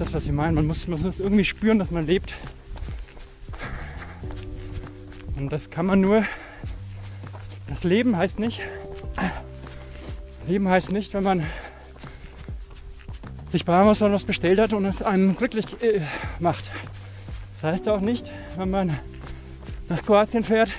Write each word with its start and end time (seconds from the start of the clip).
ist 0.00 0.06
das, 0.06 0.14
was 0.14 0.26
ich 0.26 0.32
meine. 0.32 0.52
Man 0.52 0.66
muss, 0.68 0.86
man 0.86 1.00
muss 1.02 1.18
irgendwie 1.18 1.44
spüren, 1.44 1.80
dass 1.80 1.90
man 1.90 2.06
lebt. 2.06 2.32
Und 5.36 5.52
das 5.52 5.70
kann 5.70 5.86
man 5.86 6.00
nur. 6.00 6.24
Das 7.66 7.82
Leben 7.82 8.16
heißt 8.16 8.38
nicht. 8.38 8.60
Leben 10.46 10.68
heißt 10.68 10.92
nicht, 10.92 11.14
wenn 11.14 11.24
man 11.24 11.46
sich 13.50 13.64
bei 13.64 13.74
Amazon 13.74 14.12
was 14.12 14.24
bestellt 14.24 14.60
hat 14.60 14.72
und 14.72 14.84
es 14.84 15.02
einem 15.02 15.36
glücklich 15.36 15.66
äh, 15.82 16.00
macht. 16.38 16.70
Das 17.60 17.72
heißt 17.72 17.88
auch 17.88 18.00
nicht, 18.00 18.30
wenn 18.56 18.70
man 18.70 18.96
nach 19.88 20.02
Kroatien 20.04 20.44
fährt 20.44 20.70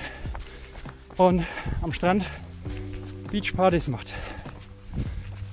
und 1.18 1.44
am 1.82 1.92
Strand 1.92 2.24
Beachpartys 3.30 3.86
macht. 3.86 4.14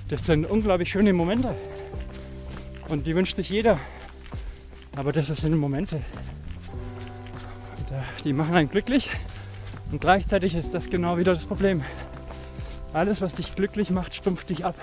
Das 0.08 0.24
sind 0.24 0.46
unglaublich 0.46 0.90
schöne 0.90 1.12
Momente. 1.12 1.54
Und 2.88 3.06
die 3.06 3.14
wünscht 3.14 3.36
sich 3.36 3.50
jeder. 3.50 3.78
Aber 4.96 5.12
das 5.12 5.26
sind 5.26 5.56
Momente. 5.56 5.96
Und, 7.76 7.90
äh, 7.90 8.00
die 8.24 8.32
machen 8.32 8.54
einen 8.54 8.70
glücklich. 8.70 9.10
Und 9.92 10.00
gleichzeitig 10.00 10.54
ist 10.54 10.74
das 10.74 10.90
genau 10.90 11.18
wieder 11.18 11.32
das 11.32 11.46
Problem. 11.46 11.84
Alles, 12.92 13.20
was 13.20 13.34
dich 13.34 13.54
glücklich 13.54 13.90
macht, 13.90 14.14
stumpft 14.14 14.48
dich 14.50 14.64
ab. 14.64 14.74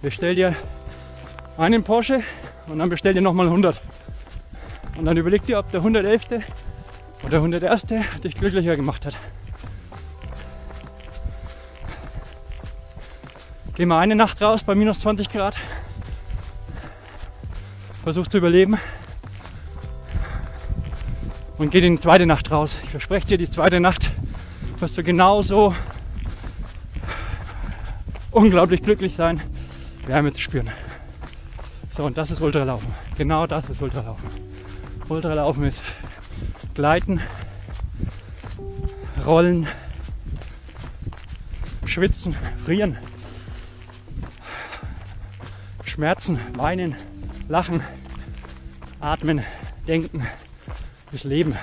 Bestell 0.00 0.36
dir 0.36 0.54
einen 1.56 1.82
Porsche 1.82 2.22
und 2.68 2.78
dann 2.78 2.88
bestell 2.88 3.14
dir 3.14 3.20
nochmal 3.20 3.46
100. 3.46 3.80
Und 4.96 5.04
dann 5.04 5.16
überleg 5.16 5.44
dir, 5.44 5.58
ob 5.58 5.70
der 5.72 5.80
111. 5.80 6.28
oder 7.22 7.30
der 7.30 7.38
101. 7.40 7.86
dich 8.22 8.36
glücklicher 8.36 8.76
gemacht 8.76 9.06
hat. 9.06 9.14
Geh 13.78 13.86
mal 13.86 14.00
eine 14.00 14.16
Nacht 14.16 14.42
raus 14.42 14.64
bei 14.64 14.74
minus 14.74 14.98
20 15.02 15.30
Grad. 15.30 15.54
Versuch 18.02 18.26
zu 18.26 18.38
überleben. 18.38 18.76
Und 21.58 21.70
geh 21.70 21.80
die 21.80 22.00
zweite 22.00 22.26
Nacht 22.26 22.50
raus. 22.50 22.80
Ich 22.82 22.90
verspreche 22.90 23.28
dir, 23.28 23.38
die 23.38 23.48
zweite 23.48 23.78
Nacht 23.78 24.10
wirst 24.80 24.98
du 24.98 25.04
genauso 25.04 25.76
unglaublich 28.32 28.82
glücklich 28.82 29.14
sein, 29.14 29.40
Wärme 30.08 30.32
zu 30.32 30.40
spüren. 30.40 30.70
So, 31.88 32.02
und 32.02 32.18
das 32.18 32.32
ist 32.32 32.40
Ultralaufen. 32.40 32.92
Genau 33.16 33.46
das 33.46 33.70
ist 33.70 33.80
Ultralaufen. 33.80 34.28
Ultralaufen 35.08 35.62
ist 35.62 35.84
Gleiten, 36.74 37.20
Rollen, 39.24 39.68
Schwitzen, 41.86 42.34
Frieren. 42.64 42.98
Schmerzen, 45.98 46.38
weinen, 46.54 46.94
lachen, 47.48 47.82
atmen, 49.00 49.42
denken, 49.88 50.24
das 51.10 51.24
Leben. 51.24 51.56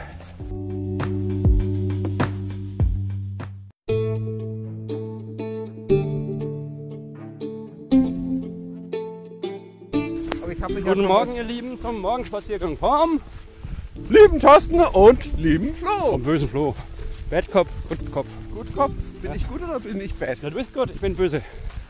Guten 10.84 11.06
Morgen, 11.06 11.36
ihr 11.38 11.44
Lieben, 11.44 11.80
zum 11.80 12.02
Morgenspaziergang 12.02 12.76
vom 12.76 13.22
lieben 14.10 14.42
Thorsten 14.42 14.82
und 14.82 15.38
lieben 15.38 15.74
Flo. 15.74 16.12
Vom 16.12 16.24
bösen 16.24 16.50
Flo. 16.50 16.76
Bad 17.30 17.50
Cop, 17.50 17.70
Good 17.88 18.12
Cop. 18.12 18.26
Gut 18.54 18.76
Kopf. 18.76 18.92
Bin 19.22 19.34
ich 19.34 19.48
gut 19.48 19.64
oder 19.64 19.80
bin 19.80 20.02
ich 20.02 20.14
bad? 20.14 20.42
Ja, 20.42 20.50
du 20.50 20.58
bist 20.58 20.74
gut, 20.74 20.90
ich 20.94 21.00
bin 21.00 21.16
böse. 21.16 21.42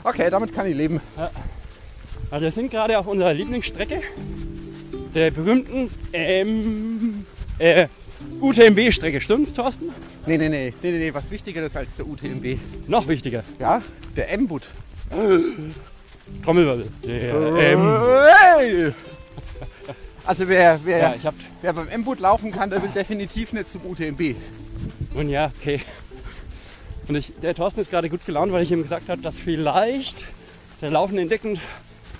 Okay, 0.03 0.29
damit 0.29 0.53
kann 0.53 0.67
ich 0.67 0.75
leben. 0.75 1.01
Also 2.31 2.43
wir 2.45 2.51
sind 2.51 2.71
gerade 2.71 2.97
auf 2.97 3.07
unserer 3.07 3.33
Lieblingsstrecke, 3.33 4.01
der 5.13 5.31
berühmten 5.31 5.89
ähm, 6.11 7.25
äh, 7.59 7.87
UTMB-Strecke. 8.41 9.21
Stimmt's, 9.21 9.53
Thorsten? 9.53 9.89
Nee, 10.25 10.37
nee, 10.37 10.49
nee, 10.49 10.73
nee, 10.81 10.91
nee, 10.91 10.97
nee, 10.97 11.13
was 11.13 11.29
wichtiger 11.31 11.63
ist 11.63 11.77
als 11.77 11.97
der 11.97 12.07
UTMB. 12.07 12.57
Noch 12.87 13.07
wichtiger. 13.07 13.43
Ja, 13.59 13.81
der 14.15 14.31
M-Boot. 14.31 14.63
Trommelwirbel. 16.43 16.87
Der, 17.03 17.35
ähm, 17.57 17.97
Hey! 18.57 18.93
Also 20.25 20.47
wer, 20.47 20.79
wer, 20.83 20.97
ja, 20.97 21.15
ich 21.15 21.25
hab, 21.25 21.35
wer 21.61 21.73
beim 21.73 21.87
M-Boot 21.87 22.19
laufen 22.19 22.51
kann, 22.51 22.71
der 22.71 22.81
will 22.81 22.89
definitiv 22.89 23.53
nicht 23.53 23.69
zum 23.69 23.85
UTMB. 23.85 24.35
nun 25.13 25.29
ja, 25.29 25.51
okay. 25.59 25.81
Und 27.07 27.15
ich, 27.15 27.31
der 27.43 27.53
Thorsten 27.53 27.81
ist 27.81 27.91
gerade 27.91 28.09
gut 28.09 28.25
gelaunt, 28.25 28.51
weil 28.51 28.63
ich 28.63 28.71
ihm 28.71 28.81
gesagt 28.81 29.07
habe, 29.09 29.21
dass 29.21 29.35
vielleicht 29.35 30.25
der 30.81 30.89
Laufen 30.89 31.19
entdecken 31.19 31.59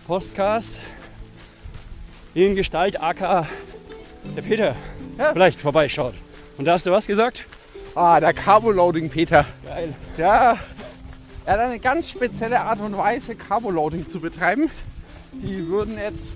Podcast 0.08 0.80
in 2.34 2.56
Gestalt 2.56 3.02
AK 3.02 3.48
der 4.36 4.42
Peter 4.42 4.76
Ja. 5.18 5.32
vielleicht 5.34 5.60
vorbeischaut. 5.60 6.14
Und 6.58 6.66
da 6.66 6.74
hast 6.74 6.86
du 6.86 6.92
was 6.92 7.08
gesagt? 7.08 7.46
Ah, 7.96 8.20
der 8.20 8.34
Carboloading 8.34 9.10
Peter. 9.10 9.46
Geil. 9.66 9.94
Ja, 10.18 10.58
er 11.46 11.54
hat 11.54 11.60
eine 11.60 11.80
ganz 11.80 12.10
spezielle 12.10 12.60
Art 12.60 12.80
und 12.82 12.98
Weise, 12.98 13.36
Carboloading 13.36 14.08
zu 14.08 14.20
betreiben. 14.20 14.70
Die 15.34 15.68
würden 15.68 15.98
jetzt 15.98 16.28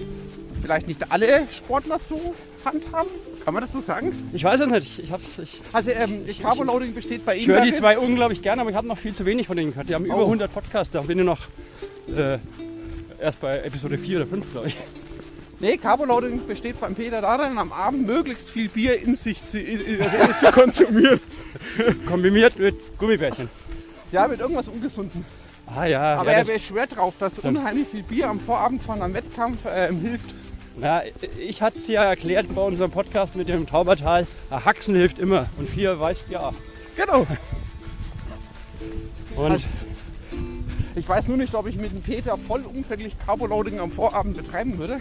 vielleicht 0.61 0.87
nicht 0.87 1.11
alle 1.11 1.43
Sportler 1.51 1.99
so 1.99 2.33
handhaben. 2.65 3.09
Kann 3.45 3.53
man 3.53 3.61
das 3.61 3.71
so 3.73 3.81
sagen? 3.81 4.11
Ich 4.33 4.43
weiß 4.43 4.59
es 4.61 4.67
nicht. 4.67 4.87
Ich, 4.99 5.03
ich, 5.05 5.11
hab's, 5.11 5.37
ich, 5.37 5.61
Also 5.73 5.91
ähm, 5.91 6.25
Carboloading 6.41 6.93
besteht 6.93 7.25
bei 7.25 7.35
ihm 7.35 7.41
ich 7.41 7.47
höre 7.47 7.61
die 7.61 7.73
zwei 7.73 7.97
unglaublich 7.97 8.41
gerne, 8.41 8.61
aber 8.61 8.69
ich 8.71 8.75
habe 8.75 8.87
noch 8.87 8.97
viel 8.97 9.13
zu 9.13 9.25
wenig 9.25 9.47
von 9.47 9.55
denen 9.57 9.71
gehört. 9.71 9.89
Die 9.89 9.95
haben 9.95 10.05
über 10.05 10.17
Oh. 10.17 10.25
100 10.25 10.53
Podcasts. 10.53 10.91
Da 10.93 11.01
bin 11.01 11.19
ich 11.19 11.25
noch 11.25 11.39
äh, 12.15 12.37
erst 13.21 13.41
bei 13.41 13.59
Episode 13.59 13.97
4 13.97 14.17
oder 14.17 14.27
5, 14.27 14.51
glaube 14.51 14.67
ich. 14.67 14.77
Nee, 15.61 15.77
Carboloading 15.77 16.47
besteht 16.47 16.79
beim 16.79 16.95
Peter 16.95 17.21
darin, 17.21 17.57
am 17.57 17.73
Abend 17.73 18.07
möglichst 18.07 18.49
viel 18.49 18.69
Bier 18.69 19.01
in 19.01 19.15
sich 19.17 19.45
zu, 19.45 19.59
in, 19.59 19.81
in, 19.81 19.99
zu 20.39 20.51
konsumieren. 20.53 21.19
Kombiniert 22.07 22.57
mit 22.57 22.97
Gummibärchen. 22.97 23.49
Ja, 24.11 24.27
mit 24.27 24.39
irgendwas 24.39 24.67
Ungesundem. 24.69 25.25
Ah 25.67 25.85
ja, 25.85 26.15
Aber 26.15 26.31
ja, 26.31 26.37
er 26.37 26.45
das, 26.45 26.53
beschwert 26.53 26.95
drauf, 26.95 27.13
dass 27.19 27.37
unheimlich 27.39 27.87
viel 27.89 28.03
Bier 28.03 28.29
am 28.29 28.39
Vorabend 28.39 28.81
von 28.81 29.01
einem 29.01 29.13
Wettkampf 29.13 29.59
ähm, 29.69 29.99
hilft. 29.99 30.33
ja, 30.81 31.03
ich 31.37 31.61
hatte 31.61 31.77
es 31.77 31.87
ja 31.87 32.05
erklärt 32.05 32.47
bei 32.55 32.61
unserem 32.61 32.89
Podcast 32.89 33.35
mit 33.35 33.49
dem 33.49 33.67
Taubertal. 33.67 34.25
Ein 34.49 34.65
Haxen 34.65 34.95
hilft 34.95 35.19
immer 35.19 35.47
und 35.57 35.69
vier 35.69 35.99
weißt 35.99 36.27
ja. 36.29 36.53
Genau. 36.95 37.27
Und 39.35 39.51
Also- 39.51 39.67
Ich 40.99 41.07
weiß 41.07 41.29
nur 41.29 41.37
nicht, 41.37 41.55
ob 41.55 41.65
ich 41.65 41.77
mit 41.77 41.93
dem 41.93 42.01
Peter 42.01 42.37
vollumfänglich 42.37 43.17
Carboloading 43.25 43.79
am 43.79 43.89
Vorabend 43.89 44.35
betreiben 44.35 44.77
würde. 44.77 44.99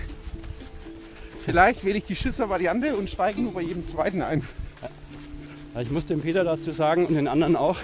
Vielleicht 1.45 1.85
wähle 1.85 1.99
ich 1.99 2.05
die 2.05 2.15
Schisser-Variante 2.15 2.95
und 2.95 3.11
steige 3.11 3.41
nur 3.41 3.53
bei 3.53 3.63
jedem 3.63 3.85
zweiten 3.85 4.23
ein. 4.23 4.45
Ich 5.81 5.91
muss 5.91 6.07
dem 6.07 6.21
Peter 6.21 6.45
dazu 6.45 6.71
sagen 6.71 7.05
und 7.05 7.15
den 7.15 7.27
anderen 7.27 7.57
auch, 7.57 7.79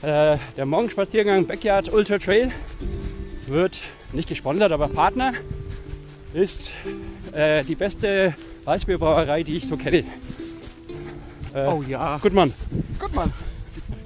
äh, 0.00 0.38
der 0.56 0.64
Morgenspaziergang 0.64 1.46
Backyard 1.46 1.92
Ultra 1.92 2.18
Trail 2.18 2.52
wird 3.46 3.82
nicht 4.12 4.30
gesponsert, 4.30 4.72
aber 4.72 4.88
Partner 4.88 5.34
ist 6.32 6.72
äh, 7.32 7.64
die 7.64 7.74
beste 7.74 8.34
Weißbierbrauerei, 8.64 9.42
die 9.42 9.58
ich 9.58 9.66
so 9.66 9.76
kenne. 9.76 10.04
Äh, 11.54 11.66
Oh 11.66 11.82
ja. 11.86 12.16
Gut, 12.18 12.32
Mann. 12.32 12.54
Gut, 12.98 13.14
Mann. 13.14 13.32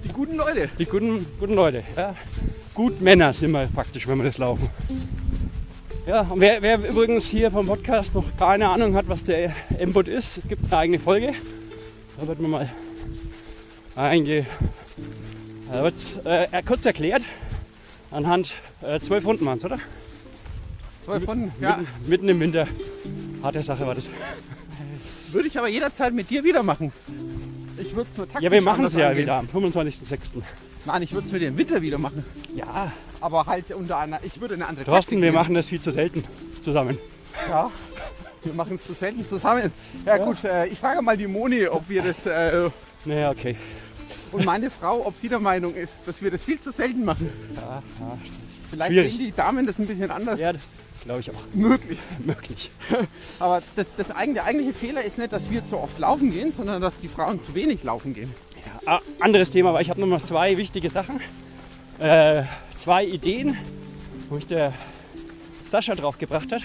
Die 0.05 0.09
guten 0.09 0.37
Leute. 0.37 0.69
Die 0.79 0.85
guten, 0.85 1.27
guten 1.39 1.55
Leute. 1.55 1.85
Ja. 1.97 2.15
Gut 2.81 3.03
Männer 3.03 3.35
sind 3.35 3.51
wir 3.51 3.67
praktisch, 3.67 4.09
wenn 4.09 4.17
wir 4.17 4.25
das 4.25 4.39
laufen. 4.39 4.71
Ja, 6.07 6.23
und 6.23 6.41
wer, 6.41 6.63
wer 6.63 6.79
übrigens 6.89 7.27
hier 7.27 7.51
vom 7.51 7.67
Podcast 7.67 8.15
noch 8.15 8.25
keine 8.39 8.71
Ahnung 8.71 8.95
hat, 8.95 9.07
was 9.07 9.23
der 9.23 9.53
M-Bot 9.79 10.09
ist, 10.09 10.39
es 10.39 10.49
gibt 10.49 10.65
eine 10.73 10.79
eigene 10.81 10.99
Folge. 10.99 11.35
Da 12.19 12.27
wird 12.27 12.41
mir 12.41 12.49
mal 12.49 12.71
einge... 13.95 14.47
Da 15.71 15.83
wird's, 15.83 16.17
äh, 16.25 16.49
er- 16.51 16.63
kurz 16.63 16.87
erklärt 16.87 17.21
anhand 18.11 18.55
äh, 18.81 18.99
12 18.99 19.25
Hundenmanns, 19.27 19.63
oder? 19.67 19.79
Zwei 21.05 21.21
von, 21.21 21.53
ja, 21.61 21.77
Mitten, 21.77 22.09
mitten 22.09 22.29
im 22.31 22.41
Winter. 22.41 22.67
Harte 23.43 23.61
Sache 23.61 23.87
war 23.87 23.95
das. 23.95 24.09
würde 25.33 25.49
ich 25.49 25.59
aber 25.59 25.69
jederzeit 25.69 26.15
mit 26.15 26.31
dir 26.31 26.45
wieder 26.45 26.63
machen. 26.63 26.95
Ich 27.77 27.95
würde 27.95 28.09
es 28.11 28.17
nur 28.17 28.27
taktisch 28.27 28.43
Ja, 28.43 28.51
wir 28.51 28.63
machen 28.63 28.87
es 28.87 28.95
ja 28.95 29.15
wieder 29.15 29.35
am 29.35 29.49
25.06. 29.49 30.41
Nein, 30.85 31.03
ich 31.03 31.13
würde 31.13 31.27
es 31.27 31.33
mit 31.33 31.43
im 31.43 31.57
Winter 31.59 31.83
wieder 31.83 31.99
machen. 31.99 32.25
Ja, 32.55 32.93
Aber 33.21 33.47
halt 33.47 33.71
unter 33.73 33.99
einer, 33.99 34.21
ich 34.23 34.41
würde 34.41 34.55
eine 34.55 34.67
andere 34.67 34.85
Thorsten, 34.87 35.21
wir 35.21 35.33
machen 35.33 35.55
das 35.55 35.69
viel 35.69 35.81
zu 35.81 35.93
selten 35.93 36.25
zusammen. 36.63 36.99
Ja, 37.49 37.71
wir 38.43 38.55
machen 38.55 38.75
es 38.75 38.85
zu 38.85 38.95
selten 38.95 39.27
zusammen. 39.27 39.73
Ja, 40.07 40.17
gut, 40.19 40.43
äh, 40.45 40.67
ich 40.67 40.79
frage 40.79 41.03
mal 41.03 41.17
die 41.17 41.27
Moni, 41.27 41.67
ob 41.67 41.89
wir 41.89 42.03
das, 42.03 42.27
äh, 42.27 42.71
Naja, 43.05 43.31
okay. 43.31 43.57
und 44.33 44.45
meine 44.45 44.71
Frau, 44.71 45.07
ob 45.07 45.19
sie 45.19 45.29
der 45.29 45.41
Meinung 45.41 45.75
ist, 45.75 46.07
dass 46.07 46.23
wir 46.23 46.31
das 46.31 46.45
viel 46.45 46.59
zu 46.59 46.73
selten 46.73 47.05
machen. 47.05 47.31
Ja, 47.55 47.83
ja, 48.01 48.19
Vielleicht 48.71 48.93
Schwierig. 48.93 49.13
sehen 49.13 49.21
die 49.27 49.33
Damen 49.33 49.67
das 49.67 49.79
ein 49.81 49.87
bisschen 49.87 50.11
anders 50.11 50.39
ja 50.39 50.53
das 50.53 50.63
glaube 51.05 51.21
ich 51.21 51.31
auch 51.31 51.43
möglich. 51.55 51.99
möglich. 52.25 52.71
Aber 53.39 53.63
das, 53.77 53.87
das 53.97 54.09
der 54.09 54.45
eigentliche 54.45 54.73
Fehler 54.73 55.03
ist 55.03 55.19
nicht, 55.19 55.33
dass 55.33 55.51
wir 55.51 55.65
zu 55.65 55.79
oft 55.79 55.99
laufen 55.99 56.31
gehen, 56.31 56.53
sondern 56.57 56.83
dass 56.83 56.99
die 57.01 57.09
Frauen 57.09 57.43
zu 57.43 57.55
wenig 57.55 57.83
laufen 57.85 58.15
gehen. 58.15 58.33
Ah, 58.87 59.01
anderes 59.21 59.51
Thema, 59.51 59.71
aber 59.71 59.81
ich 59.81 59.91
habe 59.91 60.01
noch 60.01 60.07
mal 60.07 60.23
zwei 60.23 60.57
wichtige 60.57 60.89
Sachen. 60.91 61.21
äh, 61.99 62.43
zwei 62.77 63.05
Ideen, 63.05 63.57
wo 64.29 64.37
mich 64.37 64.47
der 64.47 64.73
Sascha 65.67 65.95
drauf 65.95 66.19
gebracht 66.19 66.51
hat. 66.53 66.63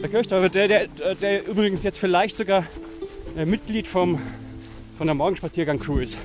Der 0.00 0.08
Kirchdorfer, 0.08 0.48
der, 0.48 0.68
der, 0.68 1.14
der 1.20 1.46
übrigens 1.46 1.82
jetzt 1.82 1.98
vielleicht 1.98 2.36
sogar 2.36 2.64
äh, 3.36 3.44
Mitglied 3.44 3.86
vom, 3.86 4.20
von 4.98 5.06
der 5.06 5.14
Morgenspaziergang-Crew 5.14 5.98
ist. 5.98 6.18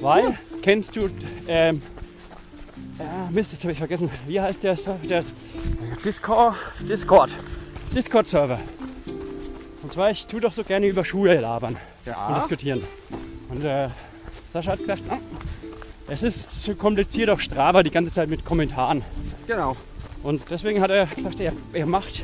Weil, 0.00 0.38
kennst 0.62 0.96
du, 0.96 1.08
ähm, 1.48 1.80
ja, 2.98 3.28
Mist, 3.30 3.52
jetzt 3.52 3.62
habe 3.64 3.72
ich 3.72 3.78
vergessen, 3.78 4.10
wie 4.26 4.40
heißt 4.40 4.62
der 4.62 4.76
Server? 4.76 5.06
Der 5.06 5.24
Discord, 6.04 6.56
Discord, 6.88 7.30
Discord-Server. 7.94 8.58
Und 9.82 9.92
zwar, 9.92 10.10
ich 10.10 10.26
tue 10.26 10.40
doch 10.40 10.52
so 10.52 10.64
gerne 10.64 10.86
über 10.86 11.04
Schule 11.04 11.40
labern 11.40 11.76
und 12.04 12.10
Ja. 12.10 12.38
diskutieren. 12.38 12.82
Und 13.52 13.64
äh, 13.64 13.88
Sascha 14.52 14.72
hat 14.72 14.78
gesagt, 14.78 15.02
ah, 15.10 15.18
es 16.08 16.22
ist 16.22 16.62
zu 16.64 16.74
kompliziert 16.74 17.28
auf 17.30 17.40
Strava 17.40 17.82
die 17.82 17.90
ganze 17.90 18.12
Zeit 18.12 18.28
mit 18.28 18.44
Kommentaren. 18.44 19.02
Genau. 19.46 19.76
Und 20.22 20.42
deswegen 20.50 20.80
hat 20.80 20.90
er 20.90 21.06
gesagt, 21.06 21.40
er, 21.40 21.52
er 21.72 21.86
macht, 21.86 22.22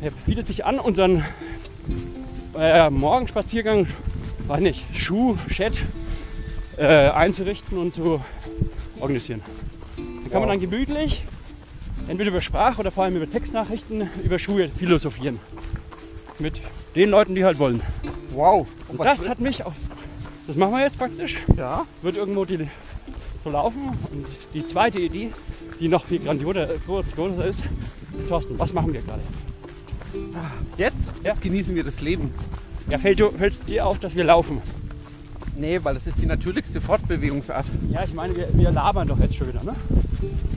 er 0.00 0.10
bietet 0.26 0.46
sich 0.46 0.64
an, 0.64 0.78
unseren 0.78 1.24
äh, 2.56 2.88
Morgenspaziergang, 2.90 3.86
weiß 4.46 4.60
nicht, 4.60 4.84
Schuh, 4.96 5.36
Chat 5.48 5.82
äh, 6.76 6.86
einzurichten 6.86 7.78
und 7.78 7.94
zu 7.94 8.20
organisieren. 9.00 9.42
Da 9.96 10.02
kann 10.30 10.40
man 10.40 10.42
Wow. 10.42 10.48
dann 10.48 10.70
gemütlich, 10.70 11.24
entweder 12.08 12.30
über 12.30 12.40
Sprach- 12.40 12.78
oder 12.78 12.90
vor 12.90 13.04
allem 13.04 13.16
über 13.16 13.30
Textnachrichten, 13.30 14.08
über 14.22 14.38
Schuhe 14.38 14.68
philosophieren. 14.68 15.40
Mit 16.38 16.60
den 16.94 17.10
Leuten, 17.10 17.34
die 17.34 17.44
halt 17.44 17.58
wollen. 17.58 17.82
Wow. 18.30 18.66
Und 18.88 18.98
was 18.98 19.20
das 19.20 19.28
hat 19.28 19.40
mich 19.40 19.64
auch, 19.64 19.72
das 20.52 20.58
machen 20.58 20.72
wir 20.72 20.82
jetzt 20.82 20.98
praktisch, 20.98 21.36
Ja. 21.56 21.86
wird 22.02 22.18
irgendwo 22.18 22.44
die, 22.44 22.68
so 23.42 23.48
laufen. 23.50 23.88
Und 24.12 24.26
die 24.52 24.66
zweite 24.66 25.00
Idee, 25.00 25.30
die 25.80 25.88
noch 25.88 26.04
viel 26.04 26.18
grandioser 26.18 26.68
grandioser 26.86 27.46
ist, 27.46 27.64
Thorsten, 28.28 28.58
was 28.58 28.74
machen 28.74 28.92
wir 28.92 29.00
gerade? 29.00 29.22
Jetzt? 30.76 31.06
Ja. 31.06 31.30
Jetzt 31.30 31.40
genießen 31.40 31.74
wir 31.74 31.84
das 31.84 32.02
Leben. 32.02 32.34
Ja, 32.90 32.98
fällt, 32.98 33.22
fällt 33.38 33.66
dir 33.66 33.86
auf, 33.86 33.98
dass 33.98 34.14
wir 34.14 34.24
laufen? 34.24 34.60
Nee, 35.56 35.80
weil 35.82 35.94
das 35.94 36.06
ist 36.06 36.18
die 36.20 36.26
natürlichste 36.26 36.82
Fortbewegungsart. 36.82 37.64
Ja, 37.90 38.04
ich 38.04 38.12
meine, 38.12 38.36
wir, 38.36 38.48
wir 38.52 38.70
labern 38.72 39.08
doch 39.08 39.18
jetzt 39.20 39.34
schon 39.36 39.48
wieder, 39.48 39.64
ne? 39.64 39.74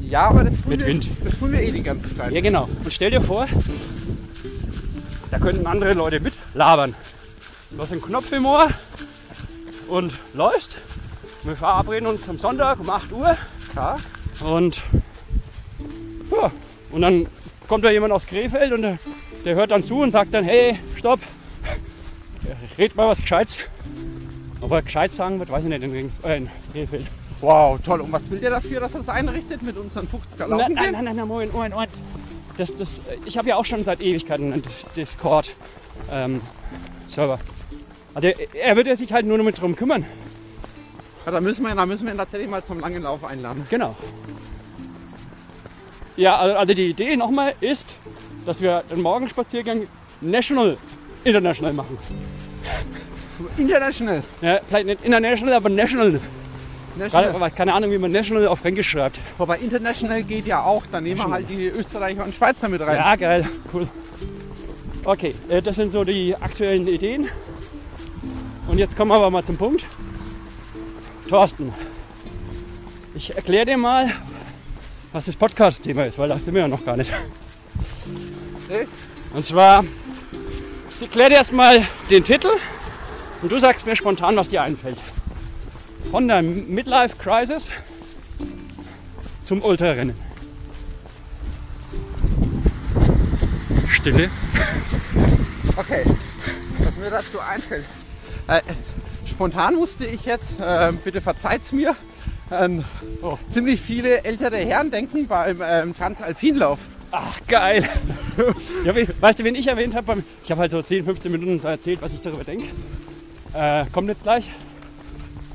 Ja, 0.01 0.27
aber 0.27 0.44
das 0.44 0.56
tun, 0.56 0.69
Mit 0.71 0.81
wir, 0.81 0.88
Wind. 0.88 1.07
das 1.24 1.38
tun 1.39 1.53
wir 1.53 1.62
eh 1.62 1.71
die 1.71 1.83
ganze 1.83 2.13
Zeit. 2.13 2.33
Ja, 2.33 2.42
genau. 2.42 2.68
Und 2.83 2.92
stell 2.92 3.12
dir 3.12 3.21
vor, 3.21 3.47
da 5.31 5.39
könnten 5.39 5.65
andere 5.65 5.94
Leute 5.94 6.19
mit 6.19 6.33
labern. 6.53 6.95
Du 7.71 7.81
hast 7.81 7.94
einen 7.94 8.01
Knopf 8.01 8.31
im 8.33 8.45
Ohr 8.45 8.69
und 9.88 10.14
läufst. 10.34 10.78
Wir 11.44 11.56
verabreden 11.56 12.08
uns 12.08 12.28
am 12.28 12.40
Sonntag 12.40 12.80
um 12.80 12.90
8 12.90 13.12
Uhr 13.12 13.38
Ja. 13.76 13.98
und 14.42 14.82
ja, 16.32 16.52
und 16.92 17.02
dann 17.02 17.28
kommt 17.68 17.84
da 17.86 17.92
jemand 17.92 18.14
aus 18.14 18.26
Krefeld 18.26 18.72
und 18.74 18.82
der, 18.82 18.98
der 19.44 19.56
hört 19.56 19.70
dann 19.72 19.84
zu 19.84 20.00
und 20.02 20.12
sagt 20.12 20.34
dann, 20.34 20.44
hey, 20.44 20.80
stopp, 20.98 21.20
red 22.78 22.96
mal 22.96 23.08
was 23.10 23.20
Gescheites. 23.22 23.60
Ob 24.62 24.72
er 24.72 24.82
gescheit 24.82 25.14
sagen 25.14 25.38
wird, 25.40 25.52
weiß 25.52 25.64
ich 25.64 25.70
nicht 25.70 25.84
in, 25.84 25.92
Rings, 25.92 26.20
äh, 26.24 26.38
in 26.38 26.50
Krefeld. 26.74 27.08
Wow, 27.42 27.80
toll. 27.84 28.02
Und 28.02 28.12
was 28.12 28.30
will 28.31 28.40
der 28.40 28.50
dafür, 28.52 28.80
dass 28.80 28.94
er 28.94 29.00
das 29.00 29.10
einrichtet 29.10 29.62
mit 29.62 29.78
unseren 29.78 30.08
50er 30.08 30.48
Nein, 30.48 30.50
Laufen? 30.50 30.74
nein, 30.74 30.92
nein, 30.94 31.04
nein, 31.06 31.16
nein, 31.18 31.28
Moment, 31.28 31.54
Moment, 31.54 31.74
Moment. 31.76 31.92
Das, 32.58 32.74
das, 32.74 33.02
ich 33.26 33.38
habe 33.38 33.50
ja 33.50 33.58
auch 33.58 33.66
schon 33.66 33.84
seit 33.84 34.00
Ewigkeiten 34.02 34.54
einen 34.54 34.64
Dis- 34.64 34.86
Discord-Server. 34.96 37.40
Also 38.16 38.30
er, 38.54 38.76
wird 38.78 38.98
sich 38.98 39.12
halt 39.12 39.26
nur 39.26 39.38
noch 39.38 39.44
mit 39.44 39.60
drum 39.60 39.76
kümmern. 39.76 40.06
Ja, 41.26 41.32
da, 41.32 41.42
müssen 41.42 41.64
wir, 41.64 41.76
da 41.76 41.86
müssen 41.86 42.06
wir 42.06 42.14
ihn 42.14 42.18
tatsächlich 42.18 42.50
mal 42.50 42.64
zum 42.64 42.80
langen 42.80 43.04
Lauf 43.04 43.24
einladen. 43.26 43.68
Genau. 43.70 43.96
Ja, 46.16 46.38
also, 46.38 46.74
die 46.74 46.90
Idee 46.90 47.18
nochmal 47.18 47.54
ist, 47.60 47.96
dass 48.46 48.62
wir 48.62 48.84
den 48.90 49.02
Morgenspaziergang 49.02 49.88
national, 50.22 50.78
international 51.26 51.74
machen. 51.74 51.98
International. 53.58 54.24
Ja, 54.42 54.60
vielleicht 54.66 54.86
nicht 54.86 55.04
international, 55.04 55.56
aber 55.56 55.68
national. 55.68 56.22
National. 56.96 57.52
Keine 57.52 57.74
Ahnung, 57.74 57.92
wie 57.92 57.98
man 57.98 58.14
national 58.14 58.48
auf 58.48 58.60
Fränkisch 58.60 58.90
schreibt. 58.90 59.20
Wobei 59.38 59.58
International 59.58 60.24
geht 60.24 60.46
ja 60.46 60.64
auch. 60.64 60.84
Da 60.90 61.02
nehmen 61.02 61.20
wir 61.20 61.30
halt 61.30 61.50
die 61.50 61.68
Österreicher 61.68 62.24
und 62.24 62.34
Schweizer 62.34 62.70
mit 62.70 62.80
rein. 62.80 62.96
Ja, 62.96 63.16
geil, 63.18 63.46
cool. 63.74 63.90
Okay, 65.04 65.36
äh, 65.50 65.62
das 65.62 65.76
sind 65.76 65.92
so 65.92 66.06
die 66.06 66.34
aktuellen 66.36 66.88
Ideen. 66.88 67.28
Und 68.68 68.78
jetzt 68.78 68.98
kommen 68.98 69.12
wir 69.12 69.16
aber 69.16 69.30
mal 69.30 69.44
zum 69.44 69.58
Punkt. 69.58 69.86
Thorsten, 71.30 71.74
ich 73.16 73.36
erkläre 73.36 73.66
dir 73.66 73.78
mal, 73.78 74.12
was 75.12 75.26
das 75.26 75.36
Podcast-Thema 75.36 76.06
ist, 76.06 76.18
weil 76.18 76.30
das 76.30 76.44
sind 76.44 76.54
wir 76.54 76.62
ja 76.62 76.68
noch 76.68 76.86
gar 76.86 76.98
nicht. 76.98 77.12
Und 79.34 79.44
zwar, 79.44 79.84
ich 80.90 81.02
erkläre 81.02 81.30
dir 81.30 81.36
erstmal 81.36 81.88
den 82.10 82.24
Titel 82.24 82.50
und 83.42 83.52
du 83.52 83.60
sagst 83.60 83.86
mir 83.86 83.96
spontan, 83.96 84.36
was 84.36 84.50
dir 84.50 84.62
einfällt. 84.62 84.98
Von 86.12 86.28
der 86.28 86.42
Midlife 86.42 87.16
Crisis 87.18 87.70
zum 89.44 89.64
Ultrarennen. 89.64 90.16
Stille. 93.88 94.30
Okay, 95.78 96.04
was 96.80 96.96
mir 96.98 97.10
dazu 97.10 97.40
einfällt. 97.40 97.86
Äh, 98.47 98.62
spontan 99.25 99.75
musste 99.75 100.06
ich 100.06 100.25
jetzt, 100.25 100.59
äh, 100.59 100.92
bitte 101.03 101.21
verzeiht's 101.21 101.71
mir, 101.71 101.95
an 102.50 102.86
Oh. 103.21 103.38
ziemlich 103.50 103.81
viele 103.81 104.24
ältere 104.24 104.57
Herren 104.57 104.92
denken 104.92 105.27
beim 105.27 105.62
ähm, 105.63 105.95
Transalpinlauf. 105.95 106.80
Ach, 107.12 107.39
geil. 107.47 107.88
Ja, 108.83 108.94
we- 108.95 109.07
weißt 109.19 109.39
du, 109.39 109.44
wen 109.45 109.56
ich 109.56 109.68
erwähnt 109.68 109.95
habe? 109.95 110.21
Ich 110.44 110.51
habe 110.51 110.62
halt 110.62 110.71
so 110.71 110.81
10, 110.81 111.06
15 111.06 111.31
Minuten 111.31 111.65
erzählt, 111.65 112.01
was 112.01 112.12
ich 112.12 112.21
darüber 112.21 112.44
denke. 112.44 112.65
Äh, 113.53 113.86
kommt 113.94 114.09
jetzt 114.09 114.24
gleich. 114.24 114.51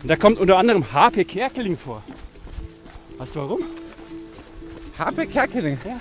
Und 0.02 0.08
da 0.10 0.16
kommt 0.16 0.38
unter 0.38 0.56
anderem 0.56 0.92
HP 0.92 1.24
Kerkeling 1.24 1.76
vor. 1.76 2.02
Weißt 3.18 3.36
du 3.36 3.40
warum? 3.40 3.60
Habe 4.98 5.26
Kerkeling. 5.26 5.78
Ja. 5.84 6.00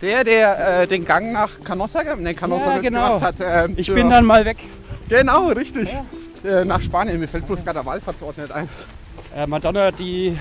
Der, 0.00 0.24
der 0.24 0.80
äh, 0.82 0.86
den 0.86 1.04
Gang 1.04 1.32
nach 1.32 1.50
Canossa, 1.62 2.02
nee, 2.16 2.34
Canossa 2.34 2.76
Ja, 2.76 2.78
genau. 2.80 3.18
gemacht 3.18 3.22
hat. 3.22 3.34
ähm, 3.40 3.74
Ich 3.76 3.92
bin 3.92 4.08
dann 4.10 4.24
mal 4.24 4.44
weg. 4.44 4.56
Genau, 5.08 5.48
richtig. 5.48 5.88
Äh, 6.44 6.64
nach 6.64 6.82
Spanien. 6.82 7.18
Mir 7.18 7.28
fällt 7.28 7.46
bloß 7.46 7.64
gerade 7.64 7.78
der 7.78 7.86
Wallfahrtsort 7.86 8.36
nicht 8.36 8.52
ein. 8.52 8.68
Äh, 9.34 9.46
Madonna 9.46 9.90
die. 9.90 10.36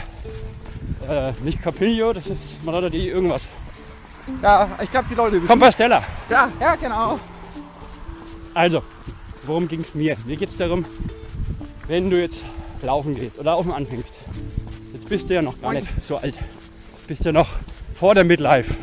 Äh, 1.08 1.32
nicht 1.44 1.62
Capillo, 1.62 2.14
das 2.14 2.28
ist 2.28 2.64
Madonna 2.64 2.90
die 2.90 3.08
irgendwas. 3.08 3.48
Ja, 4.42 4.70
ich 4.82 4.92
glaube, 4.92 5.08
die 5.10 5.16
Leute 5.16 5.36
wissen. 5.36 5.48
Compostela. 5.48 6.04
Ja, 6.30 6.50
ja, 6.60 6.76
genau. 6.76 7.20
Also, 8.54 8.84
worum 9.44 9.68
ging 9.68 9.82
es 9.82 9.96
mir? 9.96 10.16
Mir 10.26 10.38
geht 10.38 10.50
es 10.50 10.58
darum, 10.58 10.86
wenn 11.88 12.10
du 12.10 12.20
jetzt 12.20 12.44
laufen 12.82 13.16
gehst 13.16 13.40
oder 13.40 13.52
laufen 13.52 13.72
anfängst. 13.72 14.14
Jetzt 14.94 15.10
bist 15.10 15.30
du 15.30 15.34
ja 15.34 15.42
noch 15.42 15.60
gar 15.62 15.74
nicht 15.74 15.88
so 16.06 16.18
alt. 16.18 16.38
Bist 17.08 17.26
ja 17.26 17.32
noch 17.32 17.50
vor 17.94 18.14
der 18.14 18.24
Midlife. 18.24 18.74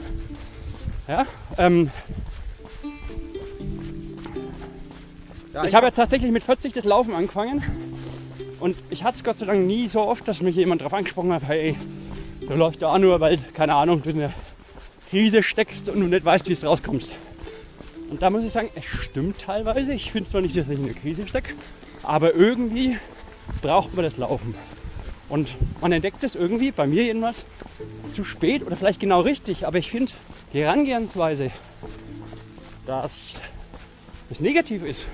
Ja, 1.09 1.27
ähm, 1.59 1.91
Ja, 5.53 5.65
ich 5.65 5.75
habe 5.75 5.87
ja 5.87 5.91
tatsächlich 5.91 6.31
mit 6.31 6.45
40 6.45 6.73
das 6.73 6.85
Laufen 6.85 7.15
angefangen. 7.15 7.63
Und 8.61 8.77
ich 8.91 9.03
hatte 9.05 9.17
es 9.17 9.25
Gott 9.25 9.39
sei 9.39 9.47
Dank 9.47 9.67
nie 9.67 9.89
so 9.89 10.03
oft, 10.03 10.29
dass 10.29 10.41
mich 10.43 10.55
jemand 10.55 10.81
darauf 10.81 10.95
angesprochen 10.95 11.33
hat, 11.33 11.43
hey, 11.49 11.77
du 12.41 12.55
läufst 12.55 12.83
da 12.83 12.99
nur, 12.99 13.19
weil, 13.21 13.39
keine 13.55 13.75
Ahnung, 13.75 14.03
du 14.03 14.11
in 14.11 14.19
der 14.19 14.33
Krise 15.09 15.43
steckst 15.43 15.89
und 15.89 16.01
du 16.01 16.07
nicht 16.07 16.25
weißt, 16.25 16.49
wie 16.49 16.53
es 16.53 16.65
rauskommst. 16.65 17.11
Und 18.11 18.23
da 18.23 18.31
muss 18.31 18.45
ich 18.45 18.53
sagen, 18.53 18.71
es 18.75 18.85
stimmt 18.85 19.41
teilweise. 19.41 19.93
Ich 19.93 20.13
finde 20.13 20.31
zwar 20.31 20.41
nicht, 20.41 20.57
dass 20.57 20.69
ich 20.69 20.79
in 20.79 20.87
der 20.87 20.95
Krise 20.95 21.27
stecke, 21.27 21.55
aber 22.03 22.35
irgendwie 22.35 22.99
braucht 23.63 23.95
man 23.95 24.05
das 24.05 24.17
Laufen. 24.17 24.55
Und 25.29 25.49
man 25.81 25.93
entdeckt 25.93 26.23
es 26.25 26.35
irgendwie, 26.35 26.73
bei 26.73 26.87
mir 26.87 27.05
jedenfalls, 27.05 27.47
zu 28.13 28.25
spät 28.25 28.67
oder 28.67 28.77
vielleicht 28.77 29.01
genau 29.01 29.21
richtig. 29.21 29.67
Aber 29.67 29.79
ich 29.79 29.91
finde 29.91 30.13
die 30.53 30.61
Herangehensweise, 30.61 31.51
dass 32.85 33.35
es 34.31 34.41
negativ 34.41 34.85
ist, 34.85 35.07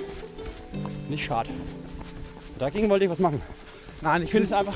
nicht 1.08 1.24
schade. 1.24 1.50
Dagegen 2.58 2.88
wollte 2.88 3.04
ich 3.04 3.10
was 3.10 3.18
machen. 3.18 3.40
Nein, 4.00 4.22
ich 4.22 4.26
Ich 4.26 4.30
finde 4.32 4.46
es 4.46 4.52
einfach. 4.52 4.74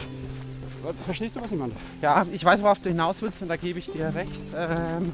Verstehst 1.04 1.37
du, 1.37 1.42
was 1.42 1.52
ich 1.52 1.59
meine? 1.59 1.73
Ja, 2.00 2.26
ich 2.32 2.42
weiß, 2.44 2.62
worauf 2.62 2.78
du 2.80 2.88
hinaus 2.88 3.20
willst 3.20 3.42
und 3.42 3.49
da 3.49 3.56
gebe 3.56 3.78
ich 3.78 3.90
dir 3.90 4.14
recht. 4.14 4.32
Ähm, 4.56 5.12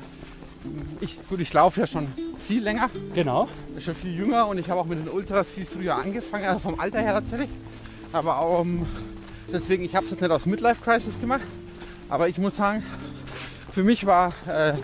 ich, 1.00 1.18
gut, 1.28 1.40
ich 1.40 1.52
laufe 1.52 1.80
ja 1.80 1.87
schon 1.87 2.06
viel 2.47 2.62
länger, 2.62 2.88
Genau. 3.14 3.49
schon 3.80 3.95
viel 3.97 4.14
jünger 4.14 4.47
und 4.47 4.59
ich 4.59 4.71
habe 4.71 4.80
auch 4.80 4.87
mit 4.87 4.99
den 5.04 5.09
Ultras 5.09 5.50
viel 5.50 5.66
früher 5.66 5.97
angefangen, 5.97 6.45
also 6.45 6.61
vom 6.61 6.78
Alter 6.78 7.00
her 7.00 7.14
tatsächlich. 7.14 7.49
Aber 8.12 8.38
auch, 8.38 8.61
um, 8.61 8.87
deswegen, 9.52 9.85
ich 9.85 9.95
habe 9.97 10.04
es 10.06 10.12
jetzt 10.12 10.21
nicht 10.21 10.30
aus 10.30 10.47
Midlife 10.47 10.83
Crisis 10.85 11.21
gemacht, 11.21 11.42
aber 12.09 12.28
ich 12.28 12.38
muss 12.38 12.56
sagen, 12.56 12.85
für 13.73 13.83
mich 13.83 14.06
war 14.06 14.33
äh, 14.49 14.71
äh, 14.71 14.75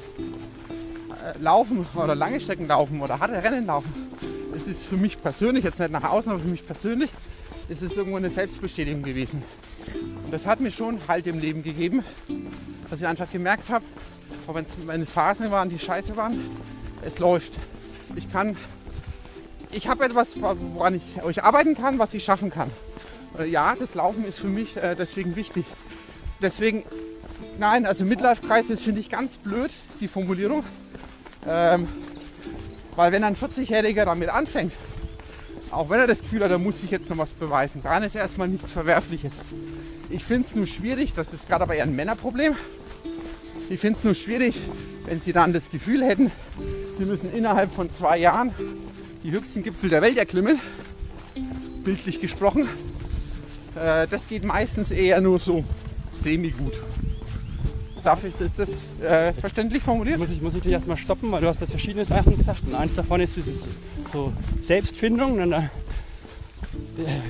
Laufen 1.40 1.86
oder 1.94 2.16
lange 2.16 2.40
Strecken 2.40 2.66
laufen 2.66 3.00
oder 3.00 3.20
harte 3.20 3.34
Rennen 3.42 3.66
laufen, 3.66 3.92
es 4.62 4.68
ist 4.68 4.86
für 4.86 4.96
mich 4.96 5.20
persönlich, 5.20 5.64
jetzt 5.64 5.80
nicht 5.80 5.90
nach 5.90 6.04
außen, 6.04 6.30
aber 6.30 6.40
für 6.40 6.48
mich 6.48 6.66
persönlich, 6.66 7.10
ist 7.68 7.82
es 7.82 7.96
irgendwo 7.96 8.16
eine 8.16 8.30
Selbstbestätigung 8.30 9.02
gewesen. 9.02 9.42
Und 10.24 10.32
das 10.32 10.46
hat 10.46 10.60
mir 10.60 10.70
schon 10.70 11.00
Halt 11.08 11.26
im 11.26 11.40
Leben 11.40 11.62
gegeben, 11.62 12.04
dass 12.90 13.00
ich 13.00 13.06
einfach 13.06 13.30
gemerkt 13.30 13.68
habe, 13.70 13.84
auch 14.46 14.54
wenn 14.54 14.64
es 14.64 14.72
meine 14.84 15.06
Phasen 15.06 15.50
waren, 15.50 15.68
die 15.68 15.78
scheiße 15.78 16.16
waren, 16.16 16.38
es 17.04 17.18
läuft. 17.18 17.54
Ich 18.14 18.30
kann, 18.30 18.56
ich 19.72 19.88
habe 19.88 20.04
etwas, 20.04 20.40
woran 20.40 20.94
ich, 20.94 21.02
ich 21.28 21.42
arbeiten 21.42 21.74
kann, 21.74 21.98
was 21.98 22.14
ich 22.14 22.24
schaffen 22.24 22.50
kann. 22.50 22.70
Äh, 23.38 23.48
Ja, 23.48 23.74
das 23.78 23.94
Laufen 23.94 24.24
ist 24.24 24.38
für 24.38 24.48
mich 24.48 24.76
äh, 24.76 24.94
deswegen 24.94 25.34
wichtig. 25.34 25.64
Deswegen, 26.40 26.84
nein, 27.58 27.86
also 27.86 28.04
Midlife-Crisis 28.04 28.82
finde 28.82 29.00
ich 29.00 29.10
ganz 29.10 29.36
blöd, 29.36 29.70
die 30.00 30.08
Formulierung. 30.08 30.64
Ähm, 31.46 31.88
weil 32.96 33.12
wenn 33.12 33.24
ein 33.24 33.36
40-Jähriger 33.36 34.04
damit 34.04 34.28
anfängt, 34.28 34.72
auch 35.70 35.88
wenn 35.88 36.00
er 36.00 36.06
das 36.06 36.20
Gefühl 36.20 36.44
hat, 36.44 36.50
er 36.50 36.58
muss 36.58 36.80
sich 36.80 36.90
jetzt 36.90 37.08
noch 37.08 37.18
was 37.18 37.32
beweisen, 37.32 37.80
dann 37.82 38.02
ist 38.02 38.14
erstmal 38.14 38.48
nichts 38.48 38.72
Verwerfliches. 38.72 39.32
Ich 40.10 40.24
finde 40.24 40.46
es 40.46 40.54
nur 40.54 40.66
schwierig, 40.66 41.14
das 41.14 41.32
ist 41.32 41.48
gerade 41.48 41.64
aber 41.64 41.74
eher 41.74 41.84
ein 41.84 41.96
Männerproblem. 41.96 42.54
Ich 43.70 43.80
finde 43.80 43.98
es 43.98 44.04
nur 44.04 44.14
schwierig, 44.14 44.54
wenn 45.06 45.20
sie 45.20 45.32
dann 45.32 45.54
das 45.54 45.70
Gefühl 45.70 46.04
hätten, 46.04 46.30
sie 46.98 47.06
müssen 47.06 47.32
innerhalb 47.32 47.72
von 47.72 47.90
zwei 47.90 48.18
Jahren 48.18 48.52
die 49.24 49.30
höchsten 49.30 49.62
Gipfel 49.62 49.88
der 49.88 50.02
Welt 50.02 50.18
erklimmen, 50.18 50.60
bildlich 51.82 52.20
gesprochen. 52.20 52.68
Äh, 53.74 54.06
das 54.08 54.28
geht 54.28 54.44
meistens 54.44 54.90
eher 54.90 55.22
nur 55.22 55.38
so 55.38 55.64
semi-gut. 56.22 56.78
Darf 58.04 58.24
ich, 58.24 58.34
ist 58.40 58.58
das 58.58 58.70
äh, 59.00 59.32
verständlich 59.32 59.82
formuliert? 59.82 60.18
Muss 60.18 60.30
ich, 60.30 60.42
muss 60.42 60.54
ich 60.54 60.62
dich 60.62 60.72
erstmal 60.72 60.96
stoppen, 60.96 61.30
weil 61.30 61.40
du 61.40 61.46
hast 61.46 61.60
jetzt 61.60 61.70
verschiedene 61.70 62.04
Sachen 62.04 62.36
gesagt. 62.36 62.62
Und 62.66 62.74
eins 62.74 62.94
davon 62.94 63.20
ist 63.20 63.36
dieses 63.36 63.78
so 64.12 64.32
Selbstfindung. 64.62 65.40
Und, 65.40 65.52
äh, 65.52 65.62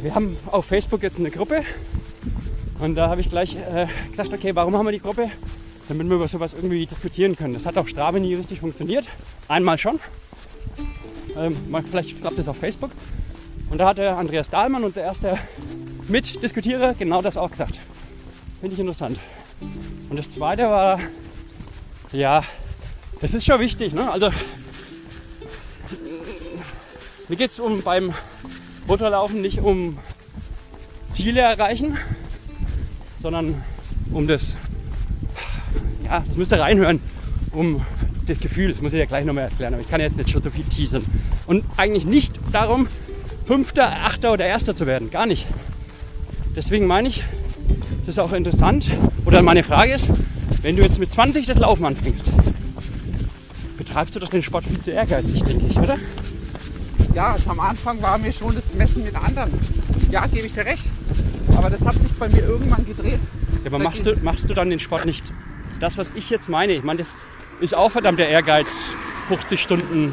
wir 0.02 0.14
haben 0.14 0.36
auf 0.46 0.64
Facebook 0.64 1.02
jetzt 1.02 1.18
eine 1.18 1.30
Gruppe. 1.30 1.62
Und 2.78 2.94
da 2.94 3.08
habe 3.08 3.20
ich 3.20 3.28
gleich 3.28 3.54
äh, 3.56 3.86
gedacht, 4.10 4.32
okay, 4.32 4.54
warum 4.54 4.74
haben 4.76 4.86
wir 4.86 4.92
die 4.92 5.00
Gruppe? 5.00 5.30
Damit 5.88 6.08
wir 6.08 6.16
über 6.16 6.28
sowas 6.28 6.54
irgendwie 6.54 6.86
diskutieren 6.86 7.36
können. 7.36 7.52
Das 7.52 7.66
hat 7.66 7.76
auf 7.76 7.88
Strave 7.88 8.18
nie 8.18 8.34
richtig 8.34 8.60
funktioniert. 8.60 9.04
Einmal 9.48 9.76
schon. 9.76 10.00
Ähm, 11.36 11.56
vielleicht 11.90 12.20
klappt 12.20 12.38
es 12.38 12.48
auf 12.48 12.56
Facebook. 12.56 12.92
Und 13.68 13.78
da 13.78 13.88
hat 13.88 13.98
der 13.98 14.16
Andreas 14.16 14.48
Dahlmann 14.48 14.84
und 14.84 14.96
der 14.96 15.04
erste 15.04 15.38
Mitdiskutierer 16.08 16.94
genau 16.94 17.20
das 17.20 17.36
auch 17.36 17.50
gesagt. 17.50 17.78
Finde 18.60 18.74
ich 18.74 18.80
interessant. 18.80 19.18
Und 20.10 20.16
das 20.16 20.30
zweite 20.30 20.64
war, 20.64 21.00
ja, 22.12 22.44
das 23.20 23.34
ist 23.34 23.46
schon 23.46 23.60
wichtig. 23.60 23.92
Ne? 23.92 24.10
Also, 24.10 24.30
mir 27.28 27.36
geht 27.36 27.50
es 27.50 27.60
um 27.60 27.82
beim 27.82 28.12
Motorlaufen 28.86 29.40
nicht 29.40 29.60
um 29.60 29.98
Ziele 31.08 31.40
erreichen, 31.40 31.96
sondern 33.22 33.62
um 34.12 34.26
das, 34.26 34.56
ja, 36.04 36.24
das 36.26 36.36
müsst 36.36 36.52
ihr 36.52 36.60
reinhören, 36.60 37.00
um 37.52 37.84
das 38.26 38.40
Gefühl, 38.40 38.72
das 38.72 38.82
muss 38.82 38.92
ich 38.92 38.98
ja 38.98 39.04
gleich 39.04 39.24
nochmal 39.24 39.44
erklären, 39.44 39.74
aber 39.74 39.82
ich 39.82 39.88
kann 39.88 40.00
jetzt 40.00 40.16
nicht 40.16 40.30
schon 40.30 40.42
so 40.42 40.50
viel 40.50 40.64
teasern. 40.64 41.04
Und 41.46 41.64
eigentlich 41.76 42.04
nicht 42.04 42.34
darum, 42.52 42.88
Fünfter, 43.44 43.88
Achter 44.04 44.32
oder 44.32 44.46
Erster 44.46 44.76
zu 44.76 44.86
werden, 44.86 45.10
gar 45.10 45.26
nicht. 45.26 45.46
Deswegen 46.54 46.86
meine 46.86 47.08
ich, 47.08 47.24
das 48.00 48.08
ist 48.08 48.18
auch 48.18 48.32
interessant. 48.32 48.84
Oder 49.32 49.40
meine 49.40 49.62
Frage 49.62 49.94
ist, 49.94 50.10
wenn 50.60 50.76
du 50.76 50.82
jetzt 50.82 50.98
mit 50.98 51.10
20 51.10 51.46
das 51.46 51.58
Laufen 51.58 51.86
anfängst, 51.86 52.26
betreibst 53.78 54.14
du 54.14 54.20
doch 54.20 54.28
den 54.28 54.42
Sport 54.42 54.66
viel 54.66 54.78
zu 54.78 54.90
ehrgeizig, 54.90 55.42
denke 55.44 55.64
ich, 55.70 55.78
oder? 55.78 55.96
Ja, 57.14 57.32
also 57.32 57.48
am 57.48 57.60
Anfang 57.60 58.02
war 58.02 58.18
mir 58.18 58.30
schon 58.30 58.54
das 58.54 58.74
Messen 58.74 59.04
mit 59.04 59.16
anderen. 59.16 59.50
Ja, 60.10 60.26
gebe 60.26 60.46
ich 60.46 60.52
dir 60.52 60.66
recht. 60.66 60.84
Aber 61.56 61.70
das 61.70 61.80
hat 61.80 61.94
sich 61.94 62.12
bei 62.18 62.28
mir 62.28 62.42
irgendwann 62.44 62.84
gedreht. 62.84 63.20
Ja, 63.64 63.68
aber 63.68 63.78
machst 63.78 64.04
du, 64.04 64.18
machst 64.20 64.50
du 64.50 64.52
dann 64.52 64.68
den 64.68 64.80
Sport 64.80 65.06
nicht 65.06 65.24
das, 65.80 65.96
was 65.96 66.12
ich 66.14 66.28
jetzt 66.28 66.50
meine? 66.50 66.74
Ich 66.74 66.82
meine, 66.82 66.98
das 66.98 67.14
ist 67.62 67.74
auch 67.74 67.90
verdammt 67.90 68.18
der 68.18 68.28
Ehrgeiz, 68.28 68.90
50 69.28 69.62
Stunden 69.62 70.12